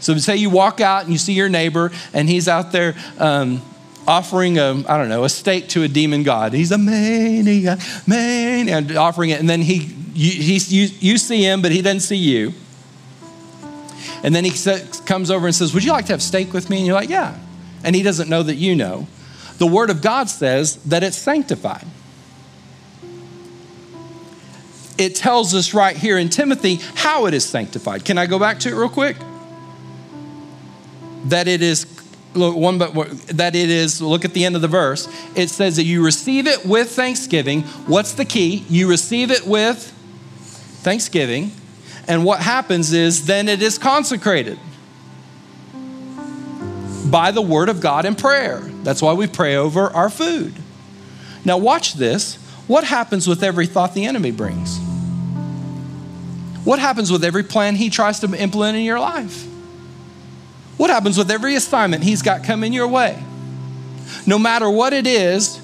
So 0.00 0.16
say 0.18 0.36
you 0.36 0.50
walk 0.50 0.80
out 0.80 1.04
and 1.04 1.12
you 1.12 1.18
see 1.18 1.32
your 1.32 1.48
neighbor 1.48 1.92
and 2.12 2.28
he's 2.28 2.48
out 2.48 2.72
there 2.72 2.94
um, 3.18 3.62
offering 4.06 4.58
a 4.58 4.84
I 4.86 4.98
don't 4.98 5.08
know 5.08 5.24
a 5.24 5.28
steak 5.28 5.68
to 5.70 5.82
a 5.82 5.88
demon 5.88 6.22
god. 6.22 6.52
He's 6.52 6.72
a 6.72 6.78
maniac, 6.78 7.78
man, 8.06 8.68
and 8.68 8.96
offering 8.96 9.30
it, 9.30 9.40
and 9.40 9.48
then 9.48 9.62
he 9.62 9.94
you, 10.14 10.30
he 10.30 10.58
you, 10.58 10.88
you 11.00 11.18
see 11.18 11.42
him, 11.42 11.62
but 11.62 11.72
he 11.72 11.82
doesn't 11.82 12.00
see 12.00 12.16
you. 12.16 12.52
And 14.22 14.34
then 14.34 14.44
he 14.44 14.52
comes 15.04 15.30
over 15.30 15.46
and 15.46 15.54
says, 15.54 15.74
Would 15.74 15.84
you 15.84 15.92
like 15.92 16.06
to 16.06 16.12
have 16.12 16.22
steak 16.22 16.52
with 16.52 16.70
me? 16.70 16.78
And 16.78 16.86
you're 16.86 16.94
like, 16.94 17.08
Yeah. 17.10 17.38
And 17.84 17.94
he 17.94 18.02
doesn't 18.02 18.28
know 18.28 18.42
that 18.42 18.56
you 18.56 18.74
know. 18.74 19.06
The 19.58 19.66
Word 19.66 19.90
of 19.90 20.02
God 20.02 20.28
says 20.28 20.76
that 20.84 21.02
it's 21.02 21.16
sanctified. 21.16 21.86
It 24.98 25.14
tells 25.14 25.54
us 25.54 25.74
right 25.74 25.96
here 25.96 26.18
in 26.18 26.30
Timothy 26.30 26.76
how 26.94 27.26
it 27.26 27.34
is 27.34 27.44
sanctified. 27.44 28.04
Can 28.04 28.16
I 28.18 28.26
go 28.26 28.38
back 28.38 28.58
to 28.60 28.70
it 28.70 28.74
real 28.74 28.88
quick? 28.88 29.16
That 31.26 31.48
it 31.48 31.60
is 31.60 31.86
look 32.34 32.56
one 32.56 32.78
but 32.78 32.92
that 33.28 33.54
it 33.54 33.70
is 33.70 34.00
look 34.00 34.24
at 34.24 34.34
the 34.34 34.44
end 34.44 34.54
of 34.54 34.62
the 34.62 34.68
verse 34.68 35.08
it 35.34 35.48
says 35.48 35.76
that 35.76 35.84
you 35.84 36.04
receive 36.04 36.46
it 36.46 36.66
with 36.66 36.90
thanksgiving 36.90 37.62
what's 37.86 38.12
the 38.12 38.26
key 38.26 38.64
you 38.68 38.86
receive 38.88 39.30
it 39.30 39.46
with 39.46 39.90
thanksgiving 40.82 41.50
and 42.06 42.24
what 42.24 42.40
happens 42.40 42.92
is 42.92 43.24
then 43.24 43.48
it 43.48 43.62
is 43.62 43.78
consecrated 43.78 44.58
by 47.10 47.30
the 47.30 47.42
word 47.42 47.68
of 47.68 47.80
God 47.80 48.04
and 48.04 48.16
prayer. 48.16 48.60
That's 48.82 49.02
why 49.02 49.12
we 49.12 49.26
pray 49.26 49.56
over 49.56 49.88
our 49.88 50.10
food. 50.10 50.54
Now, 51.44 51.58
watch 51.58 51.94
this. 51.94 52.36
What 52.66 52.84
happens 52.84 53.28
with 53.28 53.42
every 53.42 53.66
thought 53.66 53.94
the 53.94 54.06
enemy 54.06 54.32
brings? 54.32 54.78
What 56.64 56.80
happens 56.80 57.12
with 57.12 57.22
every 57.22 57.44
plan 57.44 57.76
he 57.76 57.90
tries 57.90 58.18
to 58.20 58.34
implement 58.34 58.76
in 58.76 58.84
your 58.84 58.98
life? 58.98 59.44
What 60.76 60.90
happens 60.90 61.16
with 61.16 61.30
every 61.30 61.54
assignment 61.54 62.02
he's 62.02 62.22
got 62.22 62.42
coming 62.42 62.72
your 62.72 62.88
way? 62.88 63.22
No 64.26 64.38
matter 64.38 64.68
what 64.68 64.92
it 64.92 65.06
is, 65.06 65.58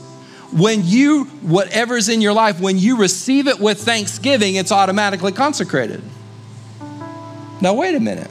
when 0.53 0.83
you, 0.85 1.25
whatever's 1.43 2.09
in 2.09 2.21
your 2.21 2.33
life, 2.33 2.61
when 2.61 2.79
you 2.79 2.99
receive 2.99 3.49
it 3.49 3.59
with 3.59 3.83
thanksgiving, 3.83 4.55
it's 4.55 4.71
automatically 4.71 5.33
consecrated. 5.33 6.03
Now, 7.61 7.75
wait 7.75 7.95
a 7.95 8.01
minute. 8.01 8.31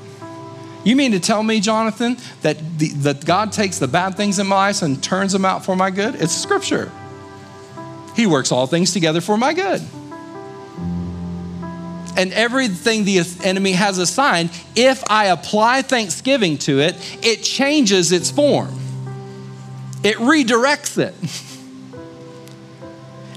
You 0.83 0.95
mean 0.95 1.11
to 1.11 1.19
tell 1.19 1.43
me, 1.43 1.59
Jonathan, 1.59 2.17
that, 2.41 2.57
the, 2.79 2.89
that 2.89 3.25
God 3.25 3.51
takes 3.51 3.77
the 3.77 3.87
bad 3.87 4.15
things 4.15 4.39
in 4.39 4.47
my 4.47 4.67
life 4.67 4.81
and 4.81 5.01
turns 5.01 5.31
them 5.31 5.45
out 5.45 5.63
for 5.63 5.75
my 5.75 5.91
good? 5.91 6.15
It's 6.15 6.35
scripture. 6.35 6.91
He 8.15 8.25
works 8.25 8.51
all 8.51 8.67
things 8.67 8.91
together 8.91 9.21
for 9.21 9.37
my 9.37 9.53
good. 9.53 9.81
And 12.17 12.33
everything 12.33 13.05
the 13.05 13.21
enemy 13.43 13.73
has 13.73 13.97
assigned, 13.97 14.49
if 14.75 15.03
I 15.09 15.25
apply 15.25 15.83
thanksgiving 15.83 16.57
to 16.59 16.79
it, 16.79 16.95
it 17.23 17.43
changes 17.43 18.11
its 18.11 18.31
form, 18.31 18.77
it 20.03 20.17
redirects 20.17 20.97
it. 20.97 21.15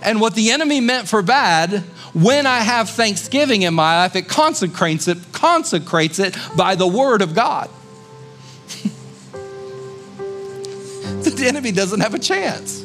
And 0.04 0.20
what 0.20 0.34
the 0.34 0.50
enemy 0.50 0.82
meant 0.82 1.08
for 1.08 1.22
bad, 1.22 1.82
when 2.14 2.46
I 2.46 2.60
have 2.60 2.90
thanksgiving 2.90 3.62
in 3.62 3.74
my 3.74 4.02
life, 4.02 4.14
it 4.16 4.28
consecrates 4.28 5.08
it, 5.08 5.18
consecrates 5.32 6.20
it 6.20 6.36
by 6.56 6.76
the 6.76 6.86
word 6.86 7.22
of 7.22 7.34
God. 7.34 7.68
the 11.24 11.44
enemy 11.46 11.72
doesn't 11.72 12.00
have 12.00 12.14
a 12.14 12.18
chance. 12.20 12.82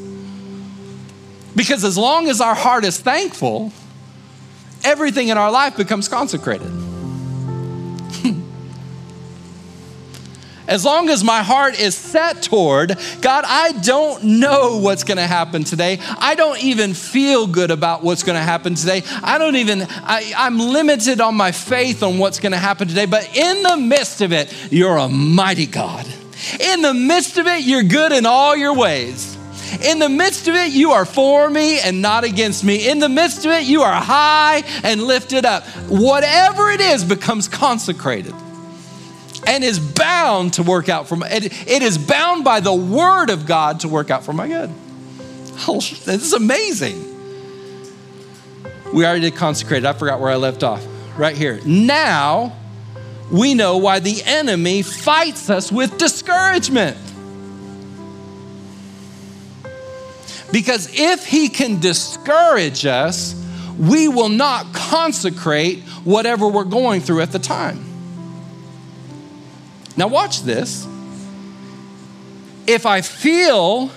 Because 1.56 1.84
as 1.84 1.98
long 1.98 2.28
as 2.28 2.42
our 2.42 2.56
heart 2.56 2.84
is 2.86 3.00
thankful, 3.00 3.72
everything 4.84 5.28
in 5.28 5.38
our 5.38 5.52
life 5.52 5.78
becomes 5.78 6.08
consecrated. 6.08 6.72
As 10.70 10.86
long 10.86 11.10
as 11.10 11.24
my 11.24 11.42
heart 11.42 11.80
is 11.80 11.96
set 11.96 12.44
toward, 12.44 12.96
God, 13.22 13.44
I 13.48 13.72
don't 13.72 14.24
know 14.24 14.78
what's 14.78 15.04
going 15.04 15.18
to 15.18 15.26
happen 15.26 15.64
today. 15.64 15.98
I 16.20 16.36
don't 16.36 16.64
even 16.64 16.94
feel 16.94 17.48
good 17.48 17.72
about 17.72 18.04
what's 18.04 18.22
going 18.22 18.36
to 18.38 18.44
happen 18.44 18.76
today. 18.76 19.02
I 19.24 19.40
don't 19.40 19.56
even, 19.56 19.82
I, 19.90 20.32
I'm 20.38 20.60
limited 20.60 21.22
on 21.22 21.34
my 21.34 21.52
faith 21.52 22.04
on 22.04 22.20
what's 22.20 22.40
going 22.40 22.52
to 22.52 22.60
happen 22.60 22.88
today. 22.88 23.08
But 23.08 23.36
in 23.36 23.64
the 23.64 23.78
midst 23.78 24.22
of 24.22 24.32
it, 24.32 24.54
you're 24.72 24.98
a 24.98 25.10
mighty 25.10 25.66
God. 25.66 26.06
In 26.60 26.84
the 26.84 26.94
midst 26.94 27.40
of 27.40 27.48
it, 27.48 27.64
you're 27.64 27.82
good 27.82 28.12
in 28.12 28.28
all 28.28 28.56
your 28.56 28.76
ways. 28.76 29.40
In 29.84 29.98
the 29.98 30.10
midst 30.10 30.48
of 30.48 30.54
it, 30.54 30.72
you 30.72 30.92
are 30.92 31.06
for 31.06 31.50
me 31.50 31.80
and 31.80 32.00
not 32.00 32.24
against 32.24 32.64
me. 32.64 32.88
In 32.88 33.00
the 33.00 33.10
midst 33.10 33.44
of 33.44 33.52
it, 33.54 33.64
you 33.64 33.82
are 33.82 34.00
high 34.00 34.62
and 34.84 35.02
lifted 35.02 35.46
up. 35.46 35.66
Whatever 35.88 36.70
it 36.70 36.80
is 36.80 37.04
becomes 37.04 37.48
consecrated 37.48 38.36
and 39.50 39.64
is 39.64 39.80
bound 39.80 40.54
to 40.54 40.64
work 40.64 40.90
out 40.90 41.08
for 41.08 41.16
my 41.16 41.28
it, 41.28 41.46
it 41.68 41.82
is 41.82 41.98
bound 41.98 42.44
by 42.44 42.60
the 42.60 42.74
word 42.74 43.32
of 43.32 43.48
God 43.48 43.80
to 43.80 43.88
work 43.88 44.12
out 44.12 44.24
for 44.24 44.32
my 44.32 44.48
good. 44.48 44.70
Oh, 45.68 45.82
this 45.82 46.08
is 46.08 46.34
amazing. 46.34 47.06
We 48.94 49.06
already 49.06 49.32
consecrated. 49.32 49.86
I 49.86 49.94
forgot 49.94 50.20
where 50.20 50.32
I 50.32 50.36
left 50.36 50.64
off. 50.64 50.86
Right 51.18 51.36
here. 51.36 51.60
Now 51.66 52.56
we 53.32 53.56
know 53.56 53.78
why 53.78 54.00
the 54.00 54.22
enemy 54.24 54.84
fights 54.84 55.50
us 55.50 55.72
with 55.72 55.98
discouragement. 55.98 56.98
Because 60.52 60.90
if 60.94 61.26
he 61.26 61.50
can 61.50 61.80
discourage 61.80 62.86
us, 62.86 63.36
we 63.80 64.08
will 64.08 64.30
not 64.30 64.74
consecrate 64.74 65.80
whatever 66.04 66.48
we're 66.48 66.64
going 66.64 67.02
through 67.02 67.22
at 67.22 67.32
the 67.32 67.40
time. 67.40 67.89
Now, 70.00 70.08
watch 70.08 70.44
this. 70.44 70.88
If 72.66 72.86
I 72.86 73.02
feel 73.02 73.92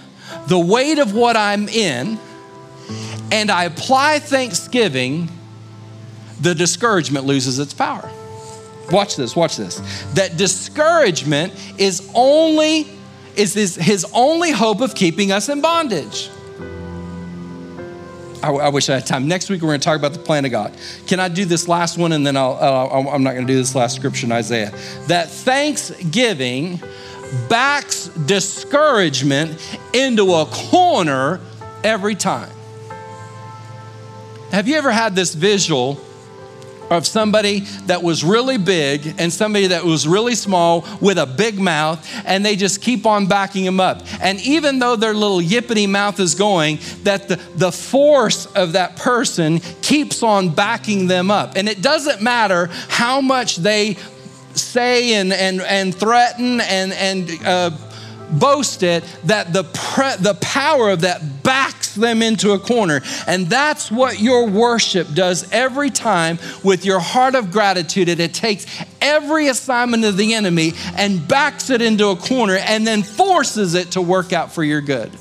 the 0.48 0.58
weight 0.58 0.98
of 0.98 1.14
what 1.14 1.36
I'm 1.36 1.68
in 1.68 2.18
and 3.30 3.52
I 3.52 3.64
apply 3.64 4.18
thanksgiving, 4.18 5.30
the 6.40 6.56
discouragement 6.56 7.24
loses 7.24 7.60
its 7.60 7.72
power. 7.72 8.10
Watch 8.90 9.14
this, 9.14 9.36
watch 9.36 9.56
this. 9.56 9.78
That 10.14 10.36
discouragement 10.36 11.54
is 11.78 12.10
only 12.16 12.88
is 13.36 13.54
his, 13.54 13.76
his 13.76 14.04
only 14.12 14.50
hope 14.50 14.80
of 14.80 14.96
keeping 14.96 15.30
us 15.30 15.48
in 15.48 15.60
bondage. 15.60 16.28
I, 18.42 18.50
I, 18.50 18.68
wish 18.68 18.88
I 18.88 18.94
had 18.94 19.06
time. 19.06 19.28
Next 19.28 19.48
week, 19.48 19.62
we're 19.62 19.68
going 19.68 19.80
to 19.80 19.84
talk 19.84 19.98
about 19.98 20.12
the 20.12 20.18
plan 20.18 20.44
of 20.44 20.50
God. 20.50 20.76
Can 21.06 21.20
I 21.20 21.28
do 21.28 21.44
this 21.44 21.68
last 21.68 21.96
one 21.96 22.12
and 22.12 22.26
then 22.26 22.36
I'll, 22.36 22.58
uh, 22.60 22.86
I'll 22.86 23.08
I'm 23.08 23.22
not 23.22 23.34
going 23.34 23.46
to 23.46 23.52
do 23.52 23.56
this 23.56 23.74
last 23.74 23.96
scripture 23.96 24.26
in 24.26 24.32
Isaiah? 24.32 24.72
That 25.06 25.30
thanksgiving 25.30 26.80
backs 27.48 28.08
discouragement 28.08 29.78
into 29.92 30.34
a 30.34 30.46
corner 30.46 31.40
every 31.84 32.14
time. 32.14 32.50
Have 34.50 34.68
you 34.68 34.76
ever 34.76 34.90
had 34.90 35.14
this 35.14 35.34
visual 35.34 35.98
of 36.92 37.06
somebody 37.06 37.60
that 37.86 38.02
was 38.02 38.24
really 38.24 38.58
big 38.58 39.14
and 39.18 39.32
somebody 39.32 39.68
that 39.68 39.84
was 39.84 40.06
really 40.06 40.34
small 40.34 40.86
with 41.00 41.18
a 41.18 41.26
big 41.26 41.58
mouth, 41.58 42.06
and 42.24 42.44
they 42.44 42.56
just 42.56 42.80
keep 42.82 43.06
on 43.06 43.26
backing 43.26 43.64
them 43.64 43.80
up? 43.80 44.02
And 44.20 44.40
even 44.40 44.78
though 44.78 44.96
their 44.96 45.14
little 45.14 45.40
yippity 45.40 45.88
mouth 45.88 46.20
is 46.20 46.34
going, 46.34 46.78
that 47.02 47.28
the, 47.28 47.36
the 47.56 47.72
force 47.72 48.46
of 48.46 48.72
that 48.72 48.96
person 48.96 49.60
keeps 49.80 50.22
on 50.22 50.50
backing 50.50 51.06
them 51.06 51.30
up. 51.30 51.56
And 51.56 51.68
it 51.68 51.82
doesn't 51.82 52.22
matter 52.22 52.68
how 52.88 53.20
much 53.20 53.56
they 53.56 53.96
say 54.54 55.14
and, 55.14 55.32
and, 55.32 55.60
and 55.62 55.94
threaten 55.94 56.60
and, 56.60 56.92
and 56.92 57.30
uh, 57.44 57.70
boast 58.38 58.82
it, 58.82 59.04
that 59.24 59.52
the, 59.52 59.64
pre- 59.64 60.16
the 60.16 60.34
power 60.40 60.90
of 60.90 61.02
that 61.02 61.42
backs 61.42 61.94
them 61.94 62.22
into 62.22 62.52
a 62.52 62.58
corner. 62.58 63.00
And 63.26 63.46
that's 63.46 63.90
what 63.90 64.20
your 64.20 64.48
worship 64.48 65.12
does 65.14 65.50
every 65.52 65.90
time 65.90 66.38
with 66.62 66.84
your 66.84 67.00
heart 67.00 67.34
of 67.34 67.50
gratitude. 67.50 68.08
It, 68.08 68.20
it 68.20 68.34
takes 68.34 68.66
every 69.00 69.48
assignment 69.48 70.04
of 70.04 70.16
the 70.16 70.34
enemy 70.34 70.72
and 70.96 71.26
backs 71.26 71.70
it 71.70 71.82
into 71.82 72.08
a 72.08 72.16
corner 72.16 72.56
and 72.56 72.86
then 72.86 73.02
forces 73.02 73.74
it 73.74 73.92
to 73.92 74.02
work 74.02 74.32
out 74.32 74.52
for 74.52 74.64
your 74.64 74.80
good. 74.80 75.12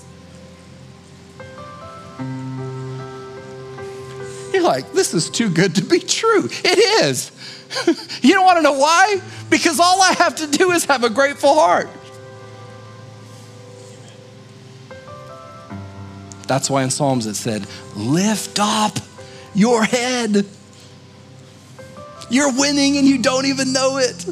You're 4.53 4.63
like, 4.63 4.91
this 4.91 5.13
is 5.13 5.29
too 5.29 5.49
good 5.49 5.75
to 5.75 5.83
be 5.83 5.99
true. 5.99 6.45
It 6.45 7.05
is. 7.05 7.31
you 8.21 8.33
don't 8.33 8.45
want 8.45 8.57
to 8.57 8.61
know 8.61 8.77
why? 8.77 9.21
Because 9.49 9.79
all 9.79 10.01
I 10.01 10.13
have 10.13 10.35
to 10.37 10.47
do 10.47 10.71
is 10.71 10.85
have 10.85 11.03
a 11.03 11.09
grateful 11.09 11.53
heart. 11.53 11.89
That's 16.51 16.69
why 16.69 16.83
in 16.83 16.89
Psalms 16.89 17.27
it 17.27 17.35
said, 17.35 17.65
Lift 17.95 18.59
up 18.59 18.97
your 19.55 19.85
head. 19.85 20.45
You're 22.29 22.51
winning 22.51 22.97
and 22.97 23.07
you 23.07 23.21
don't 23.21 23.45
even 23.45 23.71
know 23.71 23.99
it. 23.99 24.25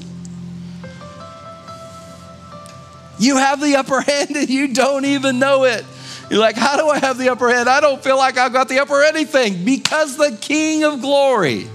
You 3.20 3.38
have 3.38 3.62
the 3.62 3.78
upper 3.78 4.02
hand 4.02 4.36
and 4.36 4.50
you 4.50 4.68
don't 4.74 5.06
even 5.06 5.40
know 5.40 5.64
it. 5.64 5.86
You're 6.30 6.42
like, 6.42 6.58
How 6.58 6.76
do 6.76 6.90
I 6.90 7.00
have 7.00 7.18
the 7.18 7.30
upper 7.30 7.48
hand? 7.48 7.70
I 7.70 7.80
don't 7.80 8.04
feel 8.04 8.18
like 8.18 8.38
I've 8.38 8.52
got 8.52 8.68
the 8.68 8.82
upper 8.82 9.02
anything 9.02 9.64
because 9.64 10.18
the 10.18 10.38
King 10.42 10.84
of 10.84 11.00
glory 11.00 11.70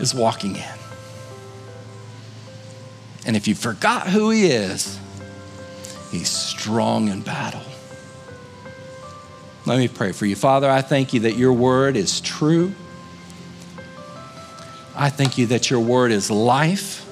is 0.00 0.14
walking 0.14 0.56
in. 0.56 0.78
And 3.26 3.36
if 3.36 3.46
you 3.46 3.54
forgot 3.54 4.06
who 4.06 4.30
he 4.30 4.46
is, 4.46 4.98
he's 6.10 6.30
strong 6.30 7.08
in 7.08 7.20
battle. 7.20 7.60
Let 9.66 9.78
me 9.78 9.88
pray 9.88 10.12
for 10.12 10.26
you. 10.26 10.36
Father, 10.36 10.70
I 10.70 10.80
thank 10.80 11.12
you 11.12 11.20
that 11.20 11.34
your 11.34 11.52
word 11.52 11.96
is 11.96 12.20
true. 12.20 12.72
I 14.94 15.10
thank 15.10 15.36
you 15.36 15.46
that 15.46 15.70
your 15.70 15.80
word 15.80 16.12
is 16.12 16.30
life. 16.30 17.02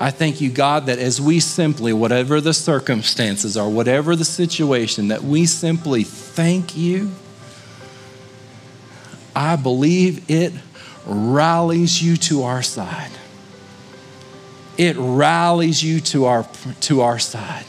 I 0.00 0.10
thank 0.10 0.40
you, 0.40 0.48
God, 0.50 0.86
that 0.86 0.98
as 0.98 1.20
we 1.20 1.38
simply, 1.40 1.92
whatever 1.92 2.40
the 2.40 2.54
circumstances 2.54 3.56
are, 3.58 3.68
whatever 3.68 4.16
the 4.16 4.24
situation, 4.24 5.08
that 5.08 5.22
we 5.22 5.44
simply 5.44 6.02
thank 6.02 6.76
you. 6.76 7.10
I 9.36 9.56
believe 9.56 10.30
it 10.30 10.54
rallies 11.04 12.02
you 12.02 12.16
to 12.16 12.44
our 12.44 12.62
side. 12.62 13.10
It 14.78 14.96
rallies 14.98 15.82
you 15.82 16.00
to 16.00 16.24
our, 16.24 16.48
to 16.82 17.02
our 17.02 17.18
side. 17.18 17.66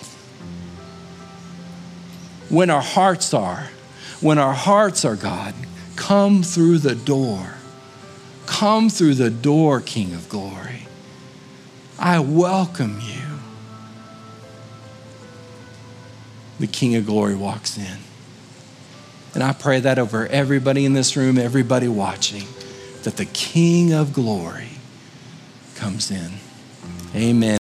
When 2.49 2.69
our 2.69 2.81
hearts 2.81 3.33
are, 3.33 3.69
when 4.21 4.37
our 4.37 4.53
hearts 4.53 5.05
are, 5.05 5.15
God, 5.15 5.53
come 5.95 6.43
through 6.43 6.79
the 6.79 6.95
door. 6.95 7.53
Come 8.45 8.89
through 8.89 9.13
the 9.15 9.29
door, 9.29 9.79
King 9.79 10.13
of 10.13 10.27
glory. 10.27 10.87
I 11.99 12.19
welcome 12.19 12.99
you. 13.01 13.21
The 16.59 16.67
King 16.67 16.95
of 16.95 17.05
glory 17.05 17.35
walks 17.35 17.77
in. 17.77 17.97
And 19.33 19.43
I 19.43 19.53
pray 19.53 19.79
that 19.81 19.99
over 19.99 20.25
everybody 20.27 20.85
in 20.85 20.93
this 20.93 21.15
room, 21.15 21.37
everybody 21.37 21.87
watching 21.87 22.45
that 23.03 23.17
the 23.17 23.25
King 23.25 23.93
of 23.93 24.11
glory 24.11 24.69
comes 25.75 26.11
in. 26.11 26.31
Amen. 27.15 27.57